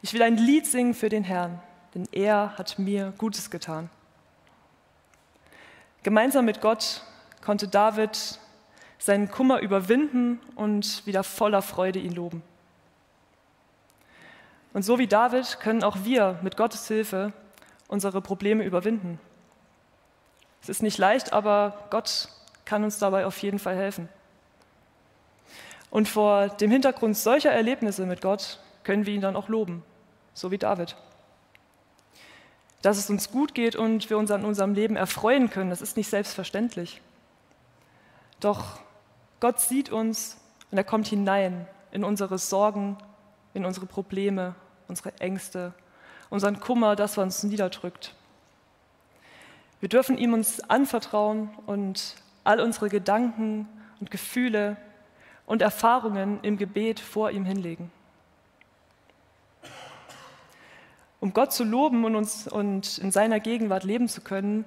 Ich 0.02 0.12
will 0.12 0.22
ein 0.22 0.36
Lied 0.36 0.66
singen 0.66 0.94
für 0.94 1.08
den 1.08 1.24
Herrn, 1.24 1.60
denn 1.94 2.06
er 2.12 2.58
hat 2.58 2.78
mir 2.78 3.12
Gutes 3.18 3.50
getan. 3.50 3.90
Gemeinsam 6.02 6.44
mit 6.44 6.60
Gott 6.60 7.02
konnte 7.44 7.68
David 7.68 8.38
seinen 8.98 9.30
Kummer 9.30 9.60
überwinden 9.60 10.40
und 10.54 11.06
wieder 11.06 11.22
voller 11.22 11.62
Freude 11.62 11.98
ihn 11.98 12.12
loben. 12.12 12.42
Und 14.72 14.82
so 14.82 14.98
wie 14.98 15.06
David 15.06 15.60
können 15.60 15.82
auch 15.82 15.98
wir 16.04 16.38
mit 16.42 16.56
Gottes 16.56 16.86
Hilfe 16.88 17.32
unsere 17.88 18.20
Probleme 18.20 18.64
überwinden. 18.64 19.18
Es 20.62 20.68
ist 20.68 20.82
nicht 20.82 20.98
leicht, 20.98 21.32
aber 21.32 21.86
Gott 21.90 22.28
kann 22.64 22.84
uns 22.84 22.98
dabei 22.98 23.26
auf 23.26 23.38
jeden 23.38 23.58
Fall 23.58 23.76
helfen. 23.76 24.08
Und 25.90 26.08
vor 26.08 26.48
dem 26.48 26.70
Hintergrund 26.70 27.16
solcher 27.16 27.52
Erlebnisse 27.52 28.04
mit 28.04 28.20
Gott 28.20 28.58
können 28.82 29.06
wir 29.06 29.14
ihn 29.14 29.20
dann 29.20 29.36
auch 29.36 29.48
loben, 29.48 29.82
so 30.34 30.50
wie 30.50 30.58
David. 30.58 30.96
Dass 32.82 32.98
es 32.98 33.08
uns 33.08 33.30
gut 33.30 33.54
geht 33.54 33.76
und 33.76 34.10
wir 34.10 34.18
uns 34.18 34.30
an 34.30 34.44
unserem 34.44 34.74
Leben 34.74 34.96
erfreuen 34.96 35.48
können, 35.48 35.70
das 35.70 35.80
ist 35.80 35.96
nicht 35.96 36.10
selbstverständlich. 36.10 37.00
Doch 38.40 38.80
Gott 39.40 39.60
sieht 39.60 39.90
uns 39.90 40.38
und 40.70 40.78
er 40.78 40.84
kommt 40.84 41.06
hinein 41.06 41.66
in 41.90 42.04
unsere 42.04 42.38
Sorgen, 42.38 42.96
in 43.54 43.64
unsere 43.64 43.86
Probleme, 43.86 44.54
unsere 44.88 45.18
Ängste, 45.20 45.74
unseren 46.30 46.60
Kummer, 46.60 46.96
das, 46.96 47.16
was 47.16 47.24
uns 47.24 47.42
niederdrückt. 47.42 48.14
Wir 49.80 49.88
dürfen 49.88 50.16
ihm 50.16 50.32
uns 50.32 50.60
anvertrauen 50.60 51.50
und 51.66 52.16
all 52.44 52.60
unsere 52.60 52.88
Gedanken 52.88 53.68
und 54.00 54.10
Gefühle 54.10 54.76
und 55.44 55.62
Erfahrungen 55.62 56.40
im 56.42 56.56
Gebet 56.56 56.98
vor 56.98 57.30
ihm 57.30 57.44
hinlegen. 57.44 57.92
Um 61.20 61.32
Gott 61.32 61.52
zu 61.52 61.64
loben 61.64 62.04
und, 62.04 62.14
uns, 62.14 62.48
und 62.48 62.98
in 62.98 63.10
seiner 63.10 63.40
Gegenwart 63.40 63.84
leben 63.84 64.08
zu 64.08 64.20
können, 64.20 64.64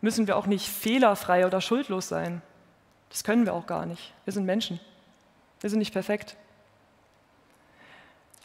müssen 0.00 0.26
wir 0.26 0.36
auch 0.36 0.46
nicht 0.46 0.68
fehlerfrei 0.68 1.46
oder 1.46 1.60
schuldlos 1.60 2.08
sein. 2.08 2.42
Das 3.10 3.24
können 3.24 3.46
wir 3.46 3.54
auch 3.54 3.66
gar 3.66 3.86
nicht. 3.86 4.12
Wir 4.24 4.32
sind 4.32 4.44
Menschen. 4.44 4.80
Wir 5.60 5.70
sind 5.70 5.78
nicht 5.78 5.92
perfekt. 5.92 6.36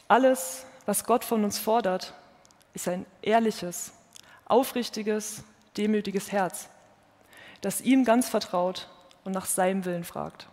Alles, 0.08 0.66
was 0.86 1.06
Gott 1.06 1.24
von 1.24 1.44
uns 1.44 1.58
fordert, 1.58 2.14
ist 2.74 2.88
ein 2.88 3.06
ehrliches, 3.22 3.94
aufrichtiges, 4.46 5.44
demütiges 5.78 6.32
Herz, 6.32 6.70
das 7.62 7.82
ihm 7.82 8.06
ganz 8.06 8.30
vertraut 8.30 8.90
und 9.24 9.34
nach 9.34 9.46
seinem 9.46 9.86
Willen 9.86 10.04
fragt. 10.04 10.48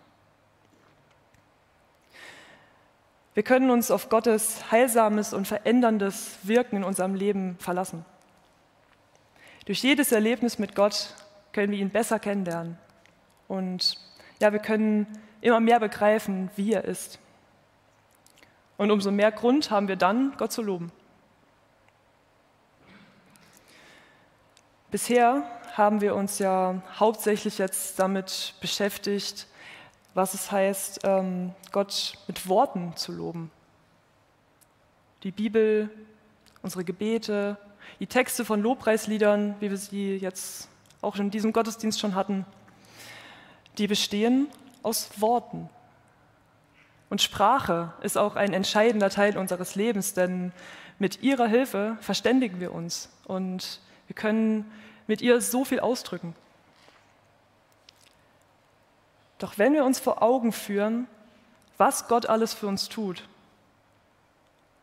Wir 3.34 3.42
können 3.42 3.70
uns 3.70 3.90
auf 3.90 4.08
Gottes 4.08 4.70
heilsames 4.70 5.32
und 5.32 5.46
veränderndes 5.46 6.38
Wirken 6.42 6.76
in 6.78 6.84
unserem 6.84 7.14
Leben 7.14 7.56
verlassen. 7.60 8.04
Durch 9.66 9.82
jedes 9.82 10.10
Erlebnis 10.10 10.58
mit 10.58 10.74
Gott 10.74 11.14
können 11.52 11.72
wir 11.72 11.78
ihn 11.78 11.90
besser 11.90 12.18
kennenlernen 12.18 12.78
und 13.48 13.98
ja, 14.40 14.52
wir 14.52 14.60
können 14.60 15.06
immer 15.40 15.60
mehr 15.60 15.80
begreifen, 15.80 16.50
wie 16.56 16.72
er 16.74 16.84
ist. 16.84 17.18
Und 18.76 18.90
umso 18.90 19.10
mehr 19.10 19.32
Grund 19.32 19.70
haben 19.70 19.88
wir 19.88 19.96
dann, 19.96 20.34
Gott 20.36 20.52
zu 20.52 20.62
loben. 20.62 20.92
Bisher 24.90 25.42
haben 25.74 26.00
wir 26.00 26.14
uns 26.14 26.38
ja 26.38 26.80
hauptsächlich 26.98 27.58
jetzt 27.58 27.98
damit 27.98 28.54
beschäftigt, 28.60 29.46
was 30.14 30.34
es 30.34 30.50
heißt, 30.50 31.00
ähm, 31.04 31.52
Gott 31.72 32.14
mit 32.26 32.48
Worten 32.48 32.96
zu 32.96 33.12
loben. 33.12 33.50
Die 35.22 35.30
Bibel, 35.30 35.90
unsere 36.62 36.84
Gebete, 36.84 37.56
die 38.00 38.06
Texte 38.06 38.44
von 38.44 38.62
Lobpreisliedern, 38.62 39.56
wie 39.60 39.70
wir 39.70 39.76
sie 39.76 40.16
jetzt 40.16 40.68
auch 41.02 41.16
in 41.16 41.30
diesem 41.30 41.52
Gottesdienst 41.52 42.00
schon 42.00 42.14
hatten, 42.14 42.46
die 43.78 43.86
bestehen 43.86 44.48
aus 44.82 45.10
Worten. 45.20 45.68
Und 47.10 47.22
Sprache 47.22 47.92
ist 48.02 48.18
auch 48.18 48.36
ein 48.36 48.52
entscheidender 48.52 49.10
Teil 49.10 49.38
unseres 49.38 49.74
Lebens, 49.74 50.14
denn 50.14 50.52
mit 50.98 51.22
ihrer 51.22 51.46
Hilfe 51.46 51.96
verständigen 52.00 52.60
wir 52.60 52.72
uns 52.72 53.08
und 53.24 53.80
wir 54.08 54.16
können 54.16 54.70
mit 55.06 55.22
ihr 55.22 55.40
so 55.40 55.64
viel 55.64 55.80
ausdrücken. 55.80 56.34
Doch 59.38 59.56
wenn 59.56 59.72
wir 59.72 59.84
uns 59.84 60.00
vor 60.00 60.22
Augen 60.22 60.52
führen, 60.52 61.06
was 61.76 62.08
Gott 62.08 62.26
alles 62.26 62.52
für 62.52 62.66
uns 62.66 62.88
tut, 62.88 63.28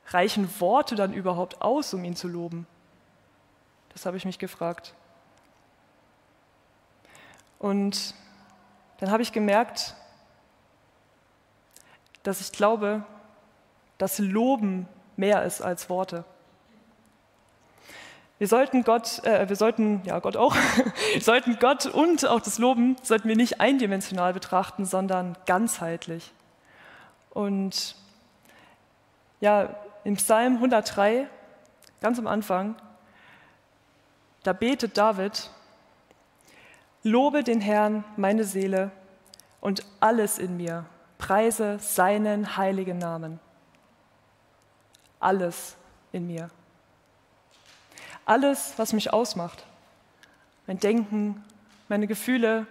reichen 0.07 0.49
Worte 0.59 0.95
dann 0.95 1.13
überhaupt 1.13 1.61
aus, 1.61 1.93
um 1.93 2.03
ihn 2.03 2.15
zu 2.15 2.27
loben? 2.27 2.65
Das 3.89 4.05
habe 4.05 4.17
ich 4.17 4.25
mich 4.25 4.39
gefragt. 4.39 4.93
Und 7.59 8.13
dann 8.99 9.11
habe 9.11 9.23
ich 9.23 9.31
gemerkt, 9.31 9.95
dass 12.23 12.41
ich 12.41 12.51
glaube, 12.51 13.03
dass 13.97 14.19
Loben 14.19 14.87
mehr 15.15 15.43
ist 15.43 15.61
als 15.61 15.89
Worte. 15.89 16.25
Wir 18.37 18.47
sollten 18.47 18.83
Gott, 18.83 19.23
äh, 19.23 19.47
wir 19.47 19.55
sollten, 19.55 20.01
ja 20.05 20.19
Gott 20.19 20.35
auch, 20.35 20.55
sollten 21.21 21.57
Gott 21.57 21.85
und 21.85 22.27
auch 22.27 22.41
das 22.41 22.57
Loben 22.57 22.97
sollten 23.01 23.29
wir 23.29 23.37
nicht 23.37 23.61
eindimensional 23.61 24.33
betrachten, 24.33 24.85
sondern 24.85 25.37
ganzheitlich. 25.45 26.33
Und 27.29 27.95
ja, 29.39 29.75
im 30.03 30.15
Psalm 30.15 30.55
103, 30.55 31.27
ganz 32.01 32.19
am 32.19 32.27
Anfang, 32.27 32.75
da 34.43 34.53
betet 34.53 34.97
David, 34.97 35.49
Lobe 37.05 37.43
den 37.43 37.61
Herrn, 37.61 38.03
meine 38.17 38.43
Seele, 38.43 38.89
und 39.61 39.85
alles 39.99 40.39
in 40.39 40.57
mir, 40.57 40.87
preise 41.19 41.77
seinen 41.77 42.57
heiligen 42.57 42.97
Namen. 42.97 43.39
Alles 45.19 45.75
in 46.11 46.25
mir. 46.25 46.49
Alles, 48.25 48.73
was 48.77 48.91
mich 48.91 49.13
ausmacht. 49.13 49.67
Mein 50.65 50.79
Denken, 50.79 51.43
meine 51.89 52.07
Gefühle, 52.07 52.65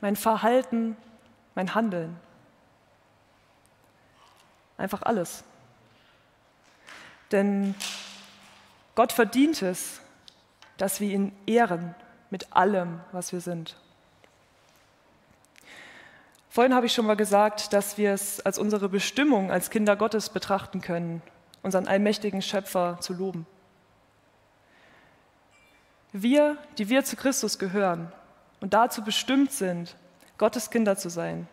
mein 0.00 0.14
Verhalten, 0.14 0.96
mein 1.56 1.74
Handeln. 1.74 2.16
Einfach 4.76 5.02
alles. 5.02 5.42
Denn 7.32 7.74
Gott 8.94 9.10
verdient 9.10 9.62
es, 9.62 10.00
dass 10.76 11.00
wir 11.00 11.12
ihn 11.12 11.32
ehren 11.44 11.96
mit 12.34 12.52
allem, 12.52 12.98
was 13.12 13.32
wir 13.32 13.40
sind. 13.40 13.76
Vorhin 16.50 16.74
habe 16.74 16.86
ich 16.86 16.92
schon 16.92 17.06
mal 17.06 17.14
gesagt, 17.14 17.72
dass 17.72 17.96
wir 17.96 18.12
es 18.12 18.40
als 18.40 18.58
unsere 18.58 18.88
Bestimmung 18.88 19.52
als 19.52 19.70
Kinder 19.70 19.94
Gottes 19.94 20.30
betrachten 20.30 20.80
können, 20.80 21.22
unseren 21.62 21.86
allmächtigen 21.86 22.42
Schöpfer 22.42 22.98
zu 22.98 23.12
loben. 23.12 23.46
Wir, 26.10 26.58
die 26.76 26.88
wir 26.88 27.04
zu 27.04 27.14
Christus 27.14 27.60
gehören 27.60 28.12
und 28.60 28.74
dazu 28.74 29.04
bestimmt 29.04 29.52
sind, 29.52 29.94
Gottes 30.36 30.70
Kinder 30.70 30.96
zu 30.96 31.10
sein, 31.10 31.46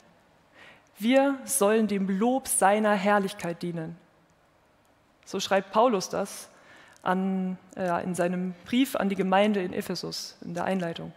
wir 0.98 1.38
sollen 1.46 1.86
dem 1.86 2.10
Lob 2.10 2.48
seiner 2.48 2.96
Herrlichkeit 2.96 3.62
dienen. 3.62 3.98
So 5.26 5.40
schreibt 5.40 5.72
Paulus 5.72 6.10
das 6.10 6.50
an, 7.04 7.58
äh, 7.76 8.04
in 8.04 8.16
seinem 8.16 8.54
Brief 8.66 8.96
an 8.96 9.10
die 9.10 9.16
Gemeinde 9.16 9.62
in 9.62 9.74
Ephesus, 9.74 10.38
in 10.42 10.54
der 10.54 10.66
Einleitung. 10.66 11.14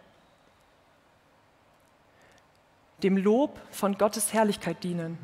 Dem 3.03 3.17
Lob 3.17 3.59
von 3.71 3.97
Gottes 3.97 4.33
Herrlichkeit 4.33 4.83
dienen. 4.83 5.17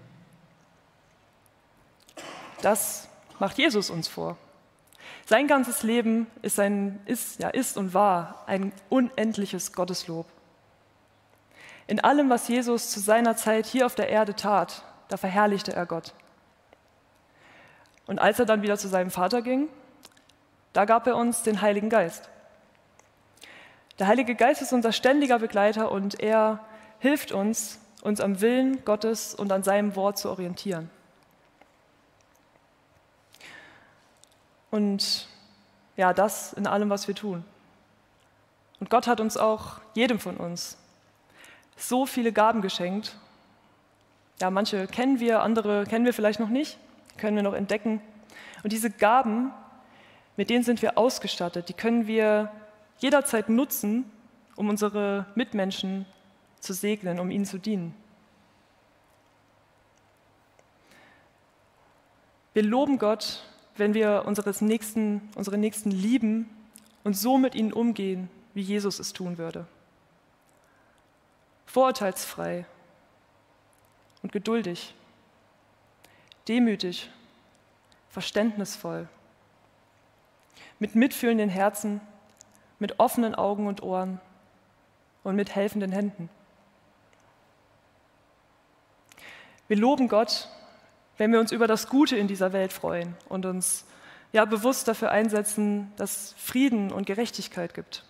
Das 2.62 3.10
macht 3.40 3.58
Jesus 3.58 3.90
uns 3.90 4.08
vor. 4.08 4.38
Sein 5.26 5.48
ganzes 5.48 5.84
Leben 5.84 6.28
ist, 6.42 6.60
ein, 6.60 7.00
ist, 7.06 7.40
ja, 7.40 7.50
ist 7.50 7.78
und 7.78 7.94
war 7.94 8.44
ein 8.48 8.74
unendliches 8.90 9.74
Gotteslob. 9.74 10.28
In 11.88 12.00
allem, 12.00 12.30
was 12.30 12.48
Jesus 12.48 12.92
zu 12.92 13.00
seiner 13.00 13.36
Zeit 13.36 13.66
hier 13.66 13.86
auf 13.86 13.96
der 13.96 14.10
Erde 14.10 14.36
tat, 14.36 14.84
da 15.08 15.18
verherrlichte 15.18 15.74
er 15.74 15.86
Gott. 15.86 16.14
Und 18.08 18.20
als 18.20 18.40
er 18.40 18.46
dann 18.46 18.62
wieder 18.62 18.78
zu 18.78 18.88
seinem 18.88 19.12
Vater 19.12 19.42
ging, 19.42 19.70
da 20.74 20.86
gab 20.86 21.08
er 21.08 21.16
uns 21.16 21.44
den 21.44 21.62
Heiligen 21.62 21.90
Geist. 21.90 22.30
Der 24.00 24.08
Heilige 24.08 24.36
Geist 24.36 24.62
ist 24.62 24.74
unser 24.74 24.92
ständiger 24.92 25.40
Begleiter 25.40 25.92
und 25.92 26.20
er 26.20 26.60
hilft 27.00 27.32
uns, 27.32 27.80
uns 28.02 28.22
am 28.22 28.42
Willen 28.42 28.84
Gottes 28.86 29.36
und 29.36 29.52
an 29.52 29.64
seinem 29.64 29.96
Wort 29.96 30.18
zu 30.18 30.30
orientieren. 30.30 30.90
Und 34.72 35.28
ja, 35.98 36.14
das 36.14 36.54
in 36.54 36.66
allem, 36.66 36.90
was 36.90 37.08
wir 37.08 37.16
tun. 37.16 37.44
Und 38.80 38.90
Gott 38.90 39.06
hat 39.06 39.20
uns 39.20 39.38
auch, 39.38 39.82
jedem 39.94 40.20
von 40.20 40.38
uns, 40.38 40.78
so 41.76 42.06
viele 42.06 42.32
Gaben 42.32 42.62
geschenkt. 42.62 43.16
Ja, 44.40 44.50
manche 44.50 44.88
kennen 44.88 45.20
wir, 45.20 45.44
andere 45.44 45.86
kennen 45.86 46.06
wir 46.06 46.14
vielleicht 46.14 46.40
noch 46.40 46.50
nicht, 46.50 46.80
können 47.18 47.36
wir 47.36 47.44
noch 47.44 47.54
entdecken. 47.54 48.02
Und 48.64 48.72
diese 48.72 48.90
Gaben, 48.90 49.52
mit 50.38 50.50
denen 50.50 50.64
sind 50.64 50.82
wir 50.82 50.98
ausgestattet, 50.98 51.70
die 51.70 51.74
können 51.74 52.08
wir 52.08 52.52
jederzeit 53.00 53.50
nutzen, 53.50 54.10
um 54.56 54.70
unsere 54.70 55.26
Mitmenschen 55.36 56.06
zu 56.60 56.74
segnen, 56.74 57.20
um 57.20 57.32
ihnen 57.32 57.46
zu 57.46 57.58
dienen. 57.58 57.96
Wir 62.54 62.64
loben 62.64 62.98
Gott, 62.98 63.44
wenn 63.78 63.94
wir 63.94 64.24
unseres 64.26 64.62
Nächsten, 64.62 65.30
unsere 65.36 65.58
Nächsten 65.58 65.90
lieben 65.90 66.50
und 67.04 67.16
so 67.16 67.38
mit 67.38 67.56
ihnen 67.56 67.74
umgehen, 67.74 68.30
wie 68.54 68.62
Jesus 68.62 69.00
es 69.00 69.14
tun 69.14 69.38
würde. 69.38 69.66
Vorurteilsfrei 71.66 72.66
und 74.22 74.32
geduldig, 74.32 74.94
demütig, 76.48 77.10
verständnisvoll 78.10 79.08
mit 80.82 80.96
mitfühlenden 80.96 81.48
Herzen, 81.48 82.02
mit 82.80 83.00
offenen 83.00 83.36
Augen 83.36 83.68
und 83.68 83.84
Ohren 83.84 84.20
und 85.24 85.36
mit 85.36 85.54
helfenden 85.54 85.92
Händen. 85.92 86.28
Wir 89.68 89.78
loben 89.78 90.08
Gott, 90.08 90.50
wenn 91.18 91.32
wir 91.32 91.40
uns 91.40 91.52
über 91.52 91.68
das 91.68 91.88
Gute 91.88 92.18
in 92.18 92.28
dieser 92.28 92.52
Welt 92.52 92.74
freuen 92.74 93.16
und 93.30 93.46
uns 93.46 93.86
ja 94.34 94.44
bewusst 94.46 94.88
dafür 94.88 95.12
einsetzen, 95.12 95.94
dass 95.98 96.34
Frieden 96.40 96.92
und 96.92 97.06
Gerechtigkeit 97.06 97.76
gibt. 97.76 98.04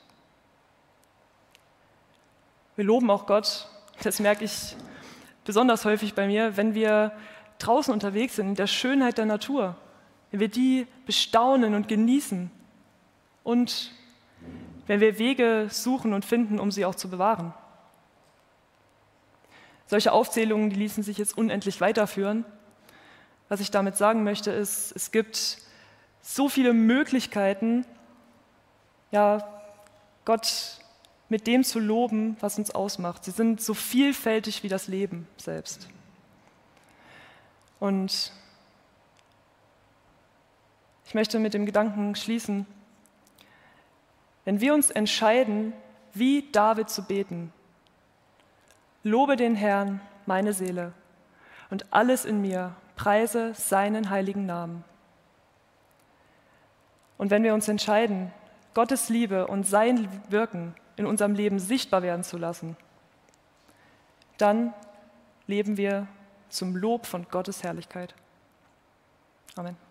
Wir 2.77 2.86
loben 2.86 3.12
auch 3.12 3.25
Gott, 3.25 3.67
das 4.01 4.21
merke 4.21 4.45
ich 4.45 4.77
besonders 5.43 5.84
häufig 5.84 6.13
bei 6.13 6.25
mir, 6.25 6.55
wenn 6.55 6.73
wir 6.73 7.12
draußen 7.60 7.93
unterwegs 7.93 8.38
sind 8.38 8.47
in 8.47 8.55
der 8.55 8.67
Schönheit 8.67 9.17
der 9.17 9.25
Natur, 9.25 9.75
wenn 10.31 10.39
wir 10.39 10.47
die 10.47 10.88
bestaunen 11.05 11.75
und 11.75 11.89
genießen 11.89 12.49
und 13.43 13.91
wenn 14.88 14.99
wir 14.99 15.17
Wege 15.17 15.67
suchen 15.69 16.13
und 16.13 16.25
finden, 16.25 16.60
um 16.60 16.71
sie 16.71 16.86
auch 16.86 16.95
zu 16.95 17.10
bewahren. 17.10 17.54
Solche 19.88 20.12
Aufzählungen, 20.12 20.69
die 20.69 20.75
ließen 20.77 21.04
sich 21.04 21.17
jetzt 21.17 21.38
unendlich 21.38 21.82
weiterführen. 21.82 22.45
Was 23.49 23.60
ich 23.60 23.71
damit 23.71 23.97
sagen 23.97 24.23
möchte, 24.23 24.51
ist, 24.51 24.91
es 24.95 25.12
gibt 25.12 25.58
so 26.21 26.49
viele 26.49 26.73
Möglichkeiten, 26.73 27.86
ja, 29.12 29.47
Gott 30.23 30.80
mit 31.30 31.47
dem 31.47 31.63
zu 31.63 31.80
loben, 31.80 32.38
was 32.39 32.58
uns 32.58 32.71
ausmacht. 32.71 33.23
Sie 33.23 33.32
sind 33.32 33.62
so 33.62 33.73
vielfältig 33.73 34.63
wie 34.63 34.69
das 34.69 34.88
Leben 34.88 35.27
selbst. 35.38 35.89
Und 37.80 38.32
ich 41.06 41.13
möchte 41.13 41.39
mit 41.39 41.54
dem 41.54 41.65
Gedanken 41.65 42.15
schließen, 42.15 42.65
wenn 44.45 44.62
wir 44.62 44.73
uns 44.73 44.89
entscheiden, 44.89 45.73
wie 46.13 46.49
David 46.51 46.89
zu 46.89 47.04
beten, 47.04 47.54
lobe 49.04 49.36
den 49.36 49.56
Herrn, 49.56 50.01
meine 50.25 50.54
Seele, 50.54 50.93
und 51.69 51.86
alles 51.93 52.25
in 52.25 52.41
mir 52.41 52.75
preise 52.95 53.54
seinen 53.54 54.10
heiligen 54.10 54.45
Namen. 54.45 54.84
Und 57.17 57.30
wenn 57.30 57.43
wir 57.43 57.54
uns 57.54 57.67
entscheiden, 57.67 58.32
Gottes 58.73 59.10
Liebe 59.10 59.47
und 59.47 59.67
sein 59.67 60.10
Wirken 60.30 60.75
in 60.97 61.06
unserem 61.06 61.34
Leben 61.34 61.60
sichtbar 61.60 62.01
werden 62.01 62.23
zu 62.23 62.38
lassen, 62.38 62.75
dann 64.38 64.73
leben 65.47 65.77
wir 65.77 66.08
zum 66.49 66.75
Lob 66.75 67.06
von 67.06 67.27
Gottes 67.30 67.63
Herrlichkeit. 67.63 68.15
Amen. 69.56 69.90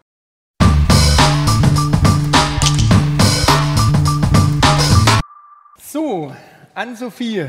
So, 5.92 6.33
Ann-Sophie, 6.72 7.46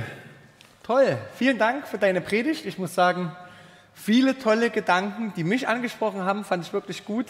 toll. 0.82 1.16
Vielen 1.36 1.60
Dank 1.60 1.88
für 1.88 2.00
deine 2.00 2.22
Predigt. 2.22 2.66
Ich 2.66 2.80
muss 2.80 2.96
sagen, 2.96 3.32
viele 3.94 4.40
tolle 4.40 4.72
Gedanken, 4.72 5.32
die 5.36 5.44
mich 5.44 5.68
angesprochen 5.68 6.22
haben, 6.26 6.44
fand 6.44 6.66
ich 6.66 6.74
wirklich 6.74 7.06
gut. 7.06 7.28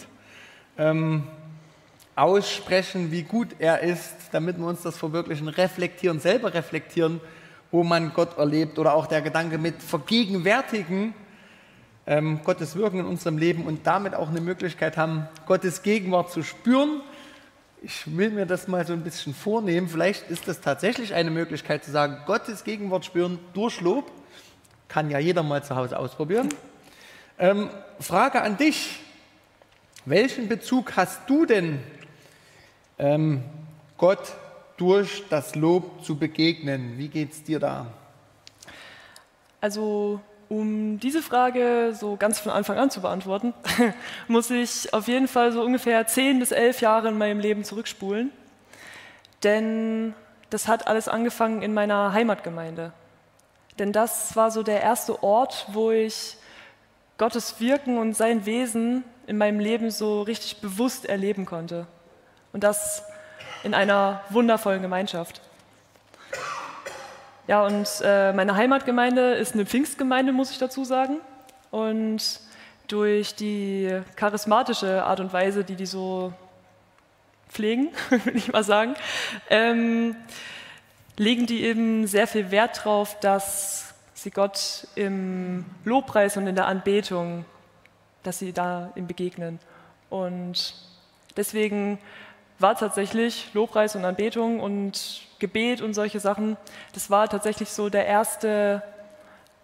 Ähm, 0.78 1.24
aussprechen, 2.16 3.12
wie 3.12 3.24
gut 3.24 3.48
er 3.58 3.80
ist, 3.80 4.14
damit 4.32 4.56
wir 4.56 4.64
uns 4.64 4.80
das 4.80 4.96
verwirklichen, 4.96 5.48
reflektieren, 5.48 6.18
selber 6.18 6.54
reflektieren, 6.54 7.20
wo 7.70 7.84
man 7.84 8.14
Gott 8.14 8.38
erlebt 8.38 8.78
oder 8.78 8.94
auch 8.94 9.06
der 9.06 9.20
Gedanke 9.20 9.58
mit 9.58 9.82
vergegenwärtigen, 9.82 11.12
ähm, 12.06 12.40
Gottes 12.42 12.74
Wirken 12.74 13.00
in 13.00 13.04
unserem 13.04 13.36
Leben 13.36 13.66
und 13.66 13.86
damit 13.86 14.14
auch 14.14 14.30
eine 14.30 14.40
Möglichkeit 14.40 14.96
haben, 14.96 15.28
Gottes 15.44 15.82
Gegenwart 15.82 16.32
zu 16.32 16.42
spüren. 16.42 17.02
Ich 17.84 18.16
will 18.16 18.30
mir 18.30 18.46
das 18.46 18.68
mal 18.68 18.86
so 18.86 18.92
ein 18.92 19.02
bisschen 19.02 19.34
vornehmen. 19.34 19.88
Vielleicht 19.88 20.30
ist 20.30 20.46
das 20.46 20.60
tatsächlich 20.60 21.14
eine 21.14 21.32
Möglichkeit 21.32 21.84
zu 21.84 21.90
sagen, 21.90 22.18
Gottes 22.26 22.62
Gegenwart 22.62 23.04
spüren 23.04 23.40
durch 23.54 23.80
Lob. 23.80 24.08
Kann 24.86 25.10
ja 25.10 25.18
jeder 25.18 25.42
mal 25.42 25.64
zu 25.64 25.74
Hause 25.76 25.98
ausprobieren. 25.98 26.48
Ähm, 27.38 27.70
Frage 27.98 28.42
an 28.42 28.56
dich. 28.56 29.00
Welchen 30.04 30.46
Bezug 30.46 30.96
hast 30.96 31.22
du 31.28 31.46
denn 31.46 31.80
ähm, 32.98 33.42
Gott 33.96 34.34
durch 34.76 35.24
das 35.28 35.56
Lob 35.56 36.04
zu 36.04 36.16
begegnen? 36.16 36.98
Wie 36.98 37.08
geht 37.08 37.32
es 37.32 37.42
dir 37.42 37.58
da? 37.58 37.86
Also 39.60 40.20
um 40.52 41.00
diese 41.00 41.22
Frage 41.22 41.94
so 41.98 42.16
ganz 42.16 42.38
von 42.38 42.52
Anfang 42.52 42.76
an 42.76 42.90
zu 42.90 43.00
beantworten, 43.00 43.54
muss 44.28 44.50
ich 44.50 44.92
auf 44.92 45.08
jeden 45.08 45.26
Fall 45.26 45.50
so 45.50 45.62
ungefähr 45.62 46.06
zehn 46.06 46.38
bis 46.38 46.52
elf 46.52 46.82
Jahre 46.82 47.08
in 47.08 47.16
meinem 47.16 47.40
Leben 47.40 47.64
zurückspulen. 47.64 48.30
Denn 49.42 50.14
das 50.50 50.68
hat 50.68 50.88
alles 50.88 51.08
angefangen 51.08 51.62
in 51.62 51.72
meiner 51.72 52.12
Heimatgemeinde. 52.12 52.92
Denn 53.78 53.92
das 53.92 54.36
war 54.36 54.50
so 54.50 54.62
der 54.62 54.82
erste 54.82 55.22
Ort, 55.22 55.66
wo 55.72 55.90
ich 55.90 56.36
Gottes 57.16 57.58
Wirken 57.58 57.96
und 57.96 58.14
sein 58.14 58.44
Wesen 58.44 59.04
in 59.26 59.38
meinem 59.38 59.58
Leben 59.58 59.90
so 59.90 60.20
richtig 60.20 60.60
bewusst 60.60 61.06
erleben 61.06 61.46
konnte. 61.46 61.86
Und 62.52 62.62
das 62.62 63.04
in 63.62 63.72
einer 63.72 64.20
wundervollen 64.28 64.82
Gemeinschaft. 64.82 65.40
Ja, 67.52 67.66
und 67.66 67.86
äh, 68.02 68.32
meine 68.32 68.56
Heimatgemeinde 68.56 69.34
ist 69.34 69.52
eine 69.52 69.66
Pfingstgemeinde, 69.66 70.32
muss 70.32 70.50
ich 70.52 70.56
dazu 70.56 70.86
sagen. 70.86 71.20
Und 71.70 72.40
durch 72.88 73.34
die 73.34 74.00
charismatische 74.16 75.04
Art 75.04 75.20
und 75.20 75.34
Weise, 75.34 75.62
die 75.62 75.76
die 75.76 75.84
so 75.84 76.32
pflegen, 77.50 77.90
würde 78.08 78.38
ich 78.38 78.50
mal 78.50 78.64
sagen, 78.64 78.94
ähm, 79.50 80.16
legen 81.18 81.44
die 81.44 81.64
eben 81.64 82.06
sehr 82.06 82.26
viel 82.26 82.50
Wert 82.50 82.78
darauf, 82.78 83.20
dass 83.20 83.92
sie 84.14 84.30
Gott 84.30 84.86
im 84.94 85.66
Lobpreis 85.84 86.38
und 86.38 86.46
in 86.46 86.54
der 86.54 86.68
Anbetung, 86.68 87.44
dass 88.22 88.38
sie 88.38 88.54
da 88.54 88.90
ihm 88.94 89.06
begegnen. 89.06 89.58
Und 90.08 90.74
deswegen 91.36 91.98
war 92.62 92.76
tatsächlich 92.76 93.52
Lobpreis 93.52 93.96
und 93.96 94.04
Anbetung 94.04 94.60
und 94.60 95.22
Gebet 95.38 95.82
und 95.82 95.94
solche 95.94 96.20
Sachen, 96.20 96.56
das 96.94 97.10
war 97.10 97.28
tatsächlich 97.28 97.70
so 97.70 97.88
der 97.88 98.06
erste 98.06 98.82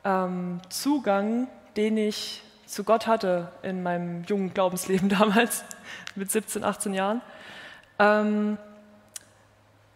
ähm, 0.04 0.60
Zugang, 0.68 1.46
den 1.76 1.96
ich 1.96 2.42
zu 2.66 2.84
Gott 2.84 3.06
hatte 3.06 3.48
in 3.62 3.82
meinem 3.82 4.24
jungen 4.24 4.52
Glaubensleben 4.52 5.08
damals, 5.18 5.64
mit 6.14 6.30
17, 6.30 6.64
18 6.64 6.94
Jahren. 6.94 7.22
Ähm, 7.98 8.58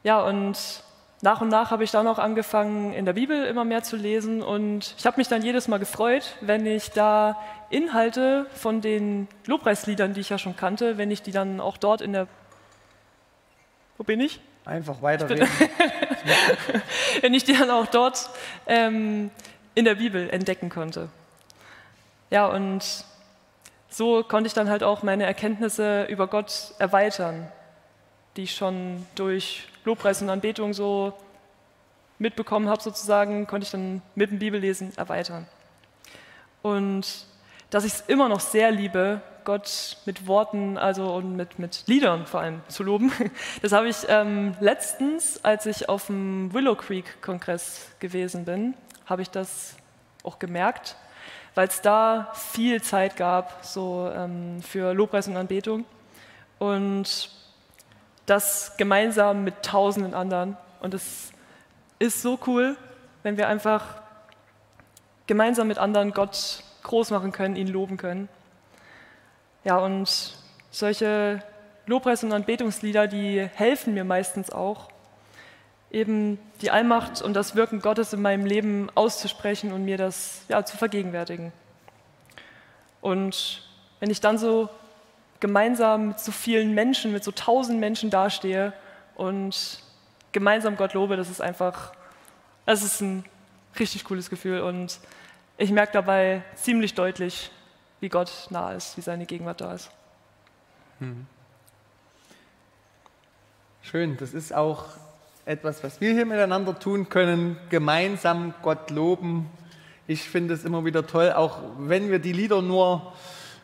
ja, 0.04 0.22
und 0.22 0.82
nach 1.20 1.40
und 1.40 1.48
nach 1.48 1.70
habe 1.70 1.84
ich 1.84 1.90
dann 1.90 2.08
auch 2.08 2.18
angefangen, 2.18 2.92
in 2.92 3.04
der 3.04 3.12
Bibel 3.12 3.44
immer 3.44 3.64
mehr 3.64 3.82
zu 3.82 3.96
lesen 3.96 4.42
und 4.42 4.94
ich 4.98 5.06
habe 5.06 5.18
mich 5.18 5.28
dann 5.28 5.42
jedes 5.42 5.68
Mal 5.68 5.78
gefreut, 5.78 6.36
wenn 6.40 6.66
ich 6.66 6.90
da 6.90 7.38
Inhalte 7.70 8.46
von 8.54 8.80
den 8.80 9.28
Lobpreisliedern, 9.46 10.14
die 10.14 10.20
ich 10.20 10.30
ja 10.30 10.38
schon 10.38 10.56
kannte, 10.56 10.98
wenn 10.98 11.10
ich 11.10 11.22
die 11.22 11.30
dann 11.30 11.60
auch 11.60 11.76
dort 11.76 12.00
in 12.00 12.12
der 12.12 12.26
wo 13.98 14.04
bin 14.04 14.20
ich? 14.20 14.40
Einfach 14.64 15.02
weiterreden. 15.02 15.48
Wenn 17.20 17.34
ich 17.34 17.44
die 17.44 17.52
dann 17.52 17.70
auch 17.70 17.86
dort 17.86 18.30
ähm, 18.66 19.30
in 19.74 19.84
der 19.84 19.96
Bibel 19.96 20.30
entdecken 20.30 20.68
konnte. 20.68 21.08
Ja, 22.30 22.46
und 22.46 23.04
so 23.88 24.22
konnte 24.22 24.46
ich 24.46 24.54
dann 24.54 24.70
halt 24.70 24.82
auch 24.82 25.02
meine 25.02 25.24
Erkenntnisse 25.24 26.04
über 26.04 26.26
Gott 26.26 26.74
erweitern, 26.78 27.50
die 28.36 28.44
ich 28.44 28.54
schon 28.54 29.06
durch 29.14 29.68
Lobpreis 29.84 30.22
und 30.22 30.30
Anbetung 30.30 30.72
so 30.72 31.12
mitbekommen 32.18 32.68
habe, 32.68 32.80
sozusagen, 32.82 33.46
konnte 33.46 33.64
ich 33.64 33.70
dann 33.70 34.00
mit 34.14 34.30
dem 34.30 34.38
Bibellesen 34.38 34.96
erweitern. 34.96 35.46
Und 36.62 37.26
dass 37.70 37.84
ich 37.84 37.94
es 37.94 38.00
immer 38.02 38.28
noch 38.28 38.40
sehr 38.40 38.70
liebe, 38.70 39.20
Gott 39.44 39.96
mit 40.06 40.26
Worten, 40.26 40.78
also 40.78 41.14
und 41.14 41.36
mit, 41.36 41.58
mit 41.58 41.84
Liedern 41.86 42.26
vor 42.26 42.40
allem 42.40 42.60
zu 42.68 42.82
loben. 42.82 43.12
Das 43.62 43.72
habe 43.72 43.88
ich 43.88 43.96
ähm, 44.08 44.56
letztens, 44.60 45.44
als 45.44 45.66
ich 45.66 45.88
auf 45.88 46.06
dem 46.06 46.52
Willow 46.52 46.74
Creek 46.74 47.20
Kongress 47.22 47.88
gewesen 48.00 48.44
bin, 48.44 48.74
habe 49.06 49.22
ich 49.22 49.30
das 49.30 49.76
auch 50.22 50.38
gemerkt, 50.38 50.96
weil 51.54 51.68
es 51.68 51.80
da 51.80 52.32
viel 52.34 52.82
Zeit 52.82 53.16
gab 53.16 53.64
so 53.64 54.10
ähm, 54.14 54.62
für 54.62 54.92
Lobpreis 54.94 55.28
und 55.28 55.36
Anbetung 55.36 55.84
und 56.58 57.30
das 58.26 58.76
gemeinsam 58.76 59.44
mit 59.44 59.62
Tausenden 59.62 60.14
anderen. 60.14 60.56
Und 60.80 60.94
es 60.94 61.32
ist 61.98 62.22
so 62.22 62.38
cool, 62.46 62.76
wenn 63.22 63.36
wir 63.36 63.48
einfach 63.48 64.02
gemeinsam 65.26 65.68
mit 65.68 65.78
anderen 65.78 66.12
Gott 66.12 66.62
groß 66.82 67.10
machen 67.10 67.32
können, 67.32 67.56
ihn 67.56 67.68
loben 67.68 67.96
können. 67.96 68.28
Ja, 69.64 69.78
und 69.78 70.34
solche 70.70 71.42
Lobpreis- 71.86 72.24
und 72.24 72.32
Anbetungslieder, 72.32 73.06
die 73.06 73.48
helfen 73.54 73.94
mir 73.94 74.04
meistens 74.04 74.50
auch, 74.50 74.88
eben 75.90 76.38
die 76.62 76.70
Allmacht 76.70 77.22
und 77.22 77.34
das 77.34 77.54
Wirken 77.54 77.80
Gottes 77.80 78.12
in 78.12 78.22
meinem 78.22 78.46
Leben 78.46 78.88
auszusprechen 78.94 79.72
und 79.72 79.84
mir 79.84 79.98
das 79.98 80.42
ja, 80.48 80.64
zu 80.64 80.76
vergegenwärtigen. 80.76 81.52
Und 83.00 83.62
wenn 84.00 84.10
ich 84.10 84.20
dann 84.20 84.38
so 84.38 84.68
gemeinsam 85.38 86.08
mit 86.08 86.20
so 86.20 86.32
vielen 86.32 86.74
Menschen, 86.74 87.12
mit 87.12 87.22
so 87.22 87.30
tausend 87.30 87.78
Menschen 87.78 88.10
dastehe 88.10 88.72
und 89.16 89.82
gemeinsam 90.32 90.76
Gott 90.76 90.94
lobe, 90.94 91.16
das 91.16 91.28
ist 91.28 91.40
einfach, 91.40 91.92
das 92.64 92.82
ist 92.82 93.00
ein 93.00 93.24
richtig 93.78 94.04
cooles 94.04 94.30
Gefühl 94.30 94.60
und 94.60 94.98
ich 95.58 95.70
merke 95.70 95.92
dabei 95.92 96.42
ziemlich 96.54 96.94
deutlich, 96.94 97.50
wie 98.02 98.08
Gott 98.08 98.48
nah 98.50 98.72
ist, 98.72 98.96
wie 98.96 99.00
seine 99.00 99.26
Gegenwart 99.26 99.60
da 99.60 99.74
ist. 99.74 99.88
Hm. 100.98 101.24
Schön, 103.80 104.16
das 104.16 104.34
ist 104.34 104.52
auch 104.52 104.86
etwas, 105.44 105.84
was 105.84 106.00
wir 106.00 106.12
hier 106.12 106.26
miteinander 106.26 106.76
tun 106.76 107.08
können, 107.08 107.56
gemeinsam 107.70 108.54
Gott 108.62 108.90
loben. 108.90 109.48
Ich 110.08 110.28
finde 110.28 110.54
es 110.54 110.64
immer 110.64 110.84
wieder 110.84 111.06
toll, 111.06 111.32
auch 111.32 111.60
wenn 111.78 112.10
wir 112.10 112.18
die 112.18 112.32
Lieder 112.32 112.60
nur 112.60 113.12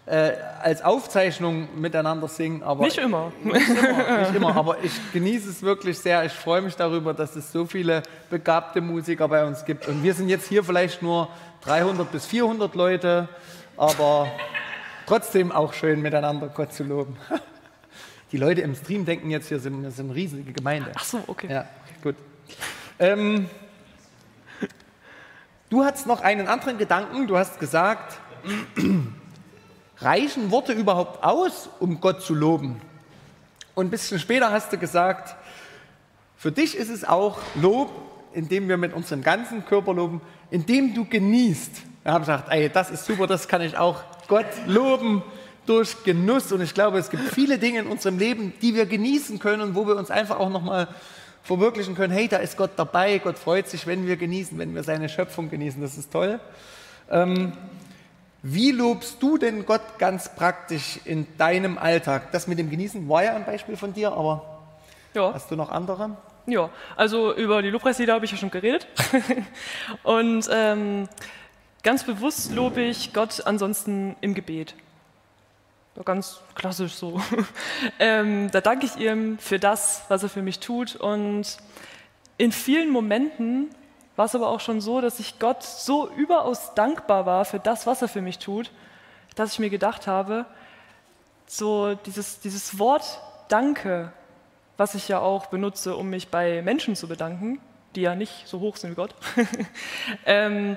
äh, 0.07 0.33
als 0.63 0.83
Aufzeichnung 0.83 1.69
miteinander 1.81 2.29
singen. 2.29 2.63
Aber 2.63 2.85
nicht 2.85 2.99
immer. 2.99 3.33
Nicht 3.43 3.69
immer, 3.69 4.19
nicht 4.21 4.35
immer. 4.35 4.57
Aber 4.57 4.77
ich 4.83 4.93
genieße 5.13 5.51
es 5.51 5.63
wirklich 5.63 5.99
sehr. 5.99 6.25
Ich 6.25 6.33
freue 6.33 6.63
mich 6.63 6.77
darüber, 6.77 7.13
dass 7.13 7.35
es 7.35 7.51
so 7.51 7.67
viele 7.67 8.05
begabte 8.31 8.81
Musiker 8.81 9.27
bei 9.27 9.45
uns 9.45 9.65
gibt. 9.65 9.89
Und 9.89 10.05
wir 10.05 10.15
sind 10.15 10.29
jetzt 10.29 10.47
hier 10.47 10.63
vielleicht 10.63 11.03
nur 11.03 11.29
300 11.63 12.11
bis 12.11 12.25
400 12.27 12.75
Leute 12.77 13.29
aber 13.79 14.31
trotzdem 15.07 15.53
auch 15.53 15.73
schön 15.73 16.03
miteinander 16.03 16.49
Gott 16.49 16.73
zu 16.75 16.83
loben. 16.83 17.17
Die 18.33 18.37
Leute 18.37 18.61
im 18.61 18.75
Stream 18.75 19.07
denken 19.07 19.31
jetzt, 19.31 19.51
wir 19.51 19.61
sind, 19.61 19.83
wir 19.83 19.91
sind 19.91 20.07
eine 20.07 20.15
riesige 20.15 20.53
Gemeinde. 20.53 20.91
Ach 20.95 21.05
so, 21.05 21.23
okay. 21.29 21.47
Ja, 21.51 21.67
gut. 22.03 22.17
Ähm, 22.99 23.49
du 25.71 25.85
hast 25.85 26.07
noch 26.07 26.21
einen 26.21 26.49
anderen 26.49 26.77
Gedanken. 26.77 27.27
Du 27.27 27.39
hast 27.39 27.59
gesagt, 27.59 28.19
reichen 29.99 30.51
Worte 30.51 30.73
überhaupt 30.73 31.25
aus, 31.25 31.71
um 31.79 32.01
Gott 32.01 32.21
zu 32.21 32.35
loben? 32.35 32.83
Und 33.75 33.87
ein 33.87 33.91
bisschen 33.91 34.19
später 34.19 34.53
hast 34.53 34.73
du 34.73 34.77
gesagt, 34.77 35.37
für 36.37 36.53
dich 36.53 36.77
ist 36.77 36.91
es 36.91 37.05
auch 37.05 37.39
Lob, 37.55 37.91
indem 38.35 38.69
wir 38.69 38.77
mit 38.77 38.93
unserem 38.93 39.23
ganzen 39.23 39.65
Körper 39.65 39.95
loben, 39.95 40.21
indem 40.51 40.95
du 40.95 41.05
genießt. 41.05 41.88
Wir 42.03 42.13
haben 42.13 42.23
gesagt, 42.23 42.49
ey, 42.51 42.69
das 42.69 42.91
ist 42.91 43.05
super, 43.05 43.27
das 43.27 43.49
kann 43.49 43.61
ich 43.61 43.77
auch 43.77 44.03
Gott 44.29 44.47
loben 44.67 45.23
durch 45.67 46.03
Genuss. 46.05 46.53
Und 46.53 46.63
ich 46.63 46.75
glaube, 46.75 46.99
es 46.99 47.11
gibt 47.11 47.23
viele 47.35 47.59
Dinge 47.59 47.81
in 47.81 47.87
unserem 47.87 48.19
Leben, 48.19 48.53
die 48.63 48.75
wir 48.75 48.87
genießen 48.87 49.39
können 49.39 49.63
und 49.63 49.75
wo 49.75 49.87
wir 49.87 49.97
uns 49.97 50.11
einfach 50.11 50.39
auch 50.39 50.51
nochmal 50.51 50.89
verwirklichen 51.43 51.95
können. 51.95 52.13
Hey, 52.13 52.29
da 52.29 52.39
ist 52.39 52.57
Gott 52.57 52.73
dabei. 52.77 53.19
Gott 53.19 53.39
freut 53.39 53.69
sich, 53.69 53.87
wenn 53.87 54.07
wir 54.07 54.17
genießen, 54.17 54.59
wenn 54.59 54.75
wir 54.75 54.83
seine 54.83 55.09
Schöpfung 55.09 55.51
genießen. 55.51 55.81
Das 55.81 55.97
ist 55.99 56.13
toll. 56.13 56.41
Ähm, 57.11 57.53
wie 58.43 58.71
lobst 58.71 59.23
du 59.23 59.37
denn 59.37 59.67
Gott 59.67 59.99
ganz 59.99 60.35
praktisch 60.35 61.01
in 61.05 61.27
deinem 61.39 61.77
Alltag? 61.77 62.31
Das 62.33 62.47
mit 62.47 62.59
dem 62.59 62.71
Genießen 62.71 63.09
war 63.09 63.25
ja 63.25 63.35
ein 63.35 63.45
Beispiel 63.45 63.77
von 63.77 63.93
dir, 63.93 64.13
aber 64.13 64.61
ja. 65.15 65.35
hast 65.35 65.51
du 65.51 65.57
noch 65.57 65.71
andere? 65.71 66.17
Ja, 66.47 66.71
also 66.97 67.35
über 67.35 67.63
die 67.63 67.71
Lobpreislieder 67.71 68.15
habe 68.15 68.25
ich 68.25 68.31
ja 68.31 68.37
schon 68.39 68.51
geredet. 68.51 68.87
und 70.03 70.49
ähm, 70.53 71.09
ganz 71.83 72.05
bewusst 72.05 72.53
lobe 72.53 72.83
ich 72.83 73.13
Gott 73.13 73.47
ansonsten 73.47 74.17
im 74.21 74.35
Gebet. 74.35 74.75
Ganz 76.05 76.41
klassisch 76.55 76.95
so. 76.95 77.21
ähm, 77.99 78.51
da 78.53 78.61
danke 78.61 78.87
ich 78.87 78.97
ihm 78.97 79.39
für 79.39 79.59
das, 79.59 80.03
was 80.09 80.23
er 80.23 80.29
für 80.29 80.43
mich 80.43 80.61
tut. 80.61 80.95
Und 80.95 81.59
in 82.37 82.53
vielen 82.53 82.91
Momenten 82.91 83.71
war 84.15 84.27
es 84.27 84.35
aber 84.35 84.49
auch 84.49 84.61
schon 84.61 84.81
so, 84.81 85.01
dass 85.01 85.19
ich 85.19 85.39
Gott 85.39 85.63
so 85.63 86.09
überaus 86.11 86.75
dankbar 86.75 87.27
war 87.27 87.45
für 87.45 87.59
das, 87.59 87.87
was 87.87 88.03
er 88.03 88.09
für 88.09 88.23
mich 88.23 88.39
tut, 88.39 88.71
dass 89.35 89.53
ich 89.53 89.59
mir 89.59 89.71
gedacht 89.71 90.07
habe, 90.07 90.47
so 91.47 91.95
dieses, 91.95 92.41
dieses 92.41 92.79
Wort 92.79 93.21
Danke, 93.49 94.13
was 94.77 94.95
ich 94.95 95.09
ja 95.09 95.21
auch 95.21 95.47
benutze, 95.47 95.97
um 95.97 96.11
mich 96.11 96.29
bei 96.29 96.63
Menschen 96.63 96.95
zu 96.97 97.09
bedanken, 97.09 97.61
die 97.95 98.03
ja 98.03 98.15
nicht 98.15 98.47
so 98.47 98.61
hoch 98.61 98.77
sind 98.77 98.91
wie 98.91 98.97
Gott, 98.97 99.15
ähm, 100.27 100.77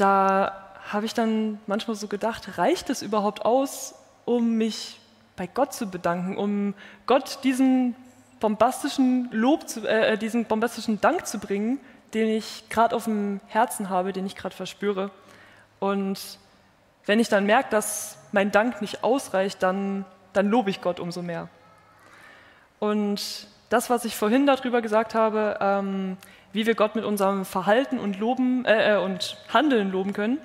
da 0.00 0.64
habe 0.90 1.06
ich 1.06 1.14
dann 1.14 1.60
manchmal 1.66 1.96
so 1.96 2.08
gedacht, 2.08 2.58
reicht 2.58 2.90
es 2.90 3.02
überhaupt 3.02 3.44
aus, 3.44 3.94
um 4.24 4.56
mich 4.56 5.00
bei 5.36 5.46
Gott 5.46 5.72
zu 5.72 5.90
bedanken, 5.90 6.36
um 6.36 6.74
Gott 7.06 7.40
diesen 7.44 7.94
bombastischen 8.40 9.28
Lob, 9.32 9.68
zu, 9.68 9.86
äh, 9.86 10.14
äh 10.14 10.16
diesen 10.18 10.44
bombastischen 10.46 11.00
Dank 11.00 11.26
zu 11.26 11.38
bringen, 11.38 11.80
den 12.14 12.28
ich 12.28 12.68
gerade 12.70 12.96
auf 12.96 13.04
dem 13.04 13.40
Herzen 13.46 13.90
habe, 13.90 14.12
den 14.12 14.26
ich 14.26 14.36
gerade 14.36 14.54
verspüre. 14.54 15.10
Und 15.78 16.38
wenn 17.06 17.20
ich 17.20 17.28
dann 17.28 17.44
merke, 17.44 17.70
dass 17.70 18.18
mein 18.32 18.50
Dank 18.50 18.80
nicht 18.80 19.04
ausreicht, 19.04 19.62
dann, 19.62 20.04
dann 20.32 20.48
lobe 20.48 20.70
ich 20.70 20.80
Gott 20.80 21.00
umso 21.00 21.22
mehr. 21.22 21.48
Und 22.78 23.48
das, 23.68 23.90
was 23.90 24.04
ich 24.04 24.16
vorhin 24.16 24.46
darüber 24.46 24.80
gesagt 24.80 25.14
habe, 25.14 25.58
ähm, 25.60 26.16
wie 26.58 26.66
wir 26.66 26.74
Gott 26.74 26.96
mit 26.96 27.04
unserem 27.04 27.44
Verhalten 27.44 28.00
und, 28.00 28.18
loben, 28.18 28.64
äh, 28.64 28.94
äh, 28.94 28.98
und 28.98 29.36
Handeln 29.54 29.92
loben 29.92 30.12
können, 30.12 30.38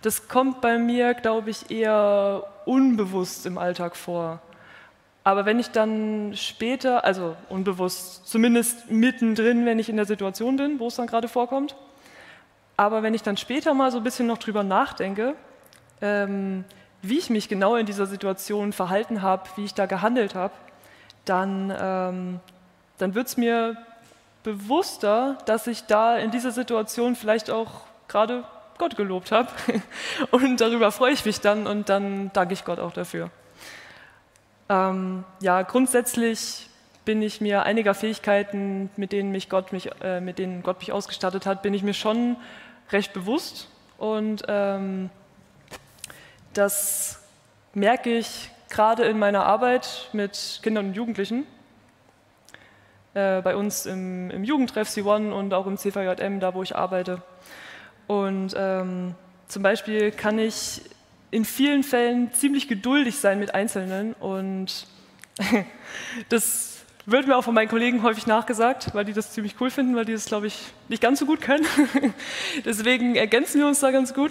das 0.00 0.26
kommt 0.26 0.62
bei 0.62 0.78
mir, 0.78 1.12
glaube 1.12 1.50
ich, 1.50 1.70
eher 1.70 2.46
unbewusst 2.64 3.44
im 3.44 3.58
Alltag 3.58 3.94
vor. 3.94 4.40
Aber 5.22 5.44
wenn 5.44 5.58
ich 5.58 5.70
dann 5.70 6.32
später, 6.34 7.04
also 7.04 7.36
unbewusst, 7.50 8.26
zumindest 8.26 8.90
mittendrin, 8.90 9.66
wenn 9.66 9.78
ich 9.78 9.90
in 9.90 9.96
der 9.96 10.06
Situation 10.06 10.56
bin, 10.56 10.80
wo 10.80 10.86
es 10.86 10.96
dann 10.96 11.06
gerade 11.06 11.28
vorkommt, 11.28 11.76
aber 12.78 13.02
wenn 13.02 13.12
ich 13.12 13.22
dann 13.22 13.36
später 13.36 13.74
mal 13.74 13.92
so 13.92 13.98
ein 13.98 14.02
bisschen 14.02 14.26
noch 14.26 14.38
drüber 14.38 14.62
nachdenke, 14.62 15.34
ähm, 16.00 16.64
wie 17.02 17.18
ich 17.18 17.28
mich 17.28 17.50
genau 17.50 17.76
in 17.76 17.84
dieser 17.84 18.06
Situation 18.06 18.72
verhalten 18.72 19.20
habe, 19.20 19.42
wie 19.56 19.66
ich 19.66 19.74
da 19.74 19.84
gehandelt 19.84 20.34
habe, 20.34 20.54
dann, 21.26 21.70
ähm, 21.78 22.40
dann 22.96 23.14
wird 23.14 23.26
es 23.26 23.36
mir 23.36 23.76
bewusster, 24.42 25.38
dass 25.46 25.66
ich 25.66 25.84
da 25.84 26.16
in 26.16 26.30
dieser 26.30 26.50
Situation 26.50 27.16
vielleicht 27.16 27.50
auch 27.50 27.82
gerade 28.08 28.44
Gott 28.78 28.96
gelobt 28.96 29.30
habe. 29.30 29.48
Und 30.30 30.60
darüber 30.60 30.90
freue 30.90 31.12
ich 31.12 31.24
mich 31.24 31.40
dann 31.40 31.66
und 31.66 31.88
dann 31.88 32.30
danke 32.32 32.54
ich 32.54 32.64
Gott 32.64 32.78
auch 32.78 32.92
dafür. 32.92 33.30
Ähm, 34.70 35.24
ja, 35.40 35.62
grundsätzlich 35.62 36.68
bin 37.04 37.20
ich 37.22 37.40
mir 37.40 37.64
einiger 37.64 37.92
Fähigkeiten, 37.92 38.88
mit 38.96 39.12
denen, 39.12 39.32
mich 39.32 39.48
Gott 39.48 39.72
mich, 39.72 39.90
äh, 40.02 40.20
mit 40.20 40.38
denen 40.38 40.62
Gott 40.62 40.78
mich 40.78 40.92
ausgestattet 40.92 41.44
hat, 41.44 41.62
bin 41.62 41.74
ich 41.74 41.82
mir 41.82 41.94
schon 41.94 42.36
recht 42.90 43.12
bewusst. 43.12 43.68
Und 43.98 44.44
ähm, 44.48 45.10
das 46.54 47.22
merke 47.74 48.16
ich 48.16 48.50
gerade 48.70 49.04
in 49.04 49.18
meiner 49.18 49.44
Arbeit 49.44 50.08
mit 50.12 50.60
Kindern 50.62 50.86
und 50.86 50.94
Jugendlichen. 50.94 51.46
Äh, 53.12 53.42
bei 53.42 53.56
uns 53.56 53.86
im, 53.86 54.30
im 54.30 54.44
Jugendtreff 54.44 54.88
C1 54.88 55.32
und 55.32 55.52
auch 55.52 55.66
im 55.66 55.76
CVJM, 55.76 56.38
da 56.38 56.54
wo 56.54 56.62
ich 56.62 56.76
arbeite. 56.76 57.22
Und 58.06 58.54
ähm, 58.56 59.16
zum 59.48 59.62
Beispiel 59.64 60.12
kann 60.12 60.38
ich 60.38 60.82
in 61.32 61.44
vielen 61.44 61.82
Fällen 61.82 62.32
ziemlich 62.32 62.68
geduldig 62.68 63.18
sein 63.18 63.40
mit 63.40 63.52
Einzelnen 63.52 64.14
und 64.14 64.86
das 66.28 66.84
wird 67.06 67.26
mir 67.26 67.36
auch 67.36 67.42
von 67.42 67.54
meinen 67.54 67.68
Kollegen 67.68 68.04
häufig 68.04 68.28
nachgesagt, 68.28 68.94
weil 68.94 69.04
die 69.04 69.12
das 69.12 69.32
ziemlich 69.32 69.56
cool 69.60 69.70
finden, 69.70 69.96
weil 69.96 70.04
die 70.04 70.12
das, 70.12 70.26
glaube 70.26 70.46
ich, 70.46 70.56
nicht 70.88 71.02
ganz 71.02 71.18
so 71.18 71.26
gut 71.26 71.40
können. 71.40 71.66
Deswegen 72.64 73.16
ergänzen 73.16 73.60
wir 73.60 73.66
uns 73.66 73.80
da 73.80 73.90
ganz 73.90 74.14
gut. 74.14 74.30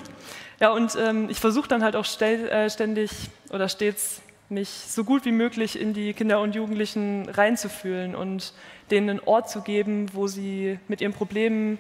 Ja, 0.61 0.71
und 0.71 0.95
ähm, 0.95 1.29
ich 1.29 1.39
versuche 1.39 1.67
dann 1.67 1.83
halt 1.83 1.97
auch 1.97 2.05
äh, 2.21 2.69
ständig 2.69 3.11
oder 3.49 3.67
stets 3.67 4.21
mich 4.49 4.69
so 4.69 5.03
gut 5.03 5.25
wie 5.25 5.31
möglich 5.31 5.79
in 5.79 5.93
die 5.93 6.13
Kinder 6.13 6.41
und 6.41 6.55
Jugendlichen 6.55 7.29
reinzufühlen 7.29 8.15
und 8.15 8.53
denen 8.89 9.09
einen 9.09 9.19
Ort 9.19 9.49
zu 9.49 9.62
geben, 9.62 10.07
wo 10.13 10.27
sie 10.27 10.79
mit 10.88 11.01
ihren 11.01 11.13
Problemen 11.13 11.77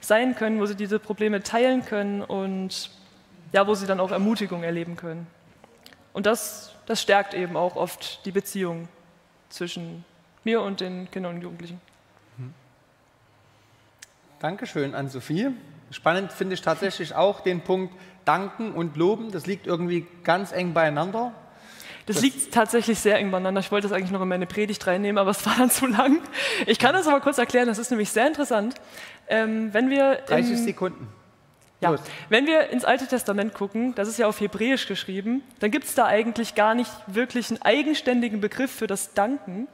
sein 0.00 0.34
können, 0.34 0.60
wo 0.60 0.66
sie 0.66 0.74
diese 0.74 0.98
Probleme 0.98 1.42
teilen 1.42 1.84
können 1.84 2.22
und 2.22 2.90
ja, 3.52 3.66
wo 3.66 3.74
sie 3.74 3.86
dann 3.86 4.00
auch 4.00 4.10
Ermutigung 4.10 4.62
erleben 4.62 4.96
können. 4.96 5.26
Und 6.12 6.26
das, 6.26 6.74
das 6.86 7.00
stärkt 7.00 7.34
eben 7.34 7.56
auch 7.56 7.76
oft 7.76 8.24
die 8.26 8.32
Beziehung 8.32 8.88
zwischen 9.48 10.04
mir 10.44 10.60
und 10.60 10.80
den 10.80 11.10
Kindern 11.10 11.36
und 11.36 11.42
Jugendlichen. 11.42 11.80
Mhm. 12.36 12.52
Dankeschön 14.40 14.94
an 14.94 15.08
Sophie. 15.08 15.48
Spannend 15.90 16.32
finde 16.32 16.54
ich 16.54 16.62
tatsächlich 16.62 17.14
auch 17.14 17.40
den 17.40 17.62
Punkt 17.62 17.94
Danken 18.24 18.72
und 18.72 18.96
Loben. 18.96 19.30
Das 19.30 19.46
liegt 19.46 19.66
irgendwie 19.66 20.06
ganz 20.24 20.52
eng 20.52 20.74
beieinander. 20.74 21.32
Das, 22.06 22.16
das 22.16 22.22
liegt 22.22 22.52
tatsächlich 22.52 22.98
sehr 22.98 23.16
eng 23.18 23.30
beieinander. 23.30 23.60
Ich 23.60 23.70
wollte 23.70 23.88
das 23.88 23.96
eigentlich 23.96 24.10
noch 24.10 24.22
in 24.22 24.28
meine 24.28 24.46
Predigt 24.46 24.86
reinnehmen, 24.86 25.18
aber 25.18 25.30
es 25.30 25.44
war 25.46 25.54
dann 25.56 25.70
zu 25.70 25.86
lang. 25.86 26.20
Ich 26.66 26.78
kann 26.78 26.94
das 26.94 27.06
aber 27.06 27.20
kurz 27.20 27.38
erklären. 27.38 27.68
Das 27.68 27.78
ist 27.78 27.90
nämlich 27.90 28.10
sehr 28.10 28.26
interessant. 28.26 28.74
Ähm, 29.28 29.72
wenn 29.72 29.90
wir 29.90 30.16
30 30.26 30.58
Sekunden. 30.58 31.08
Ja, 31.80 31.96
wenn 32.28 32.46
wir 32.46 32.70
ins 32.70 32.84
Alte 32.84 33.08
Testament 33.08 33.54
gucken, 33.54 33.92
das 33.96 34.06
ist 34.06 34.16
ja 34.16 34.28
auf 34.28 34.40
Hebräisch 34.40 34.86
geschrieben, 34.86 35.42
dann 35.58 35.72
gibt 35.72 35.86
es 35.86 35.96
da 35.96 36.06
eigentlich 36.06 36.54
gar 36.54 36.76
nicht 36.76 36.92
wirklich 37.08 37.50
einen 37.50 37.60
eigenständigen 37.60 38.40
Begriff 38.40 38.70
für 38.70 38.86
das 38.86 39.14
Danken, 39.14 39.66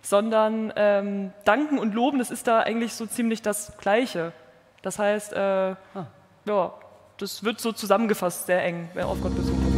sondern 0.00 0.72
ähm, 0.76 1.32
Danken 1.44 1.78
und 1.78 1.94
Loben, 1.94 2.18
das 2.18 2.30
ist 2.30 2.46
da 2.46 2.60
eigentlich 2.60 2.94
so 2.94 3.04
ziemlich 3.04 3.42
das 3.42 3.76
Gleiche. 3.76 4.32
Das 4.80 4.98
heißt, 4.98 5.34
äh, 5.34 5.38
ah. 5.38 5.76
ja, 6.46 6.72
das 7.18 7.44
wird 7.44 7.60
so 7.60 7.72
zusammengefasst, 7.72 8.46
sehr 8.46 8.64
eng, 8.64 8.88
wenn 8.94 9.04
auf 9.04 9.20
Gott 9.20 9.36
bezogen 9.36 9.62
wird. 9.64 9.77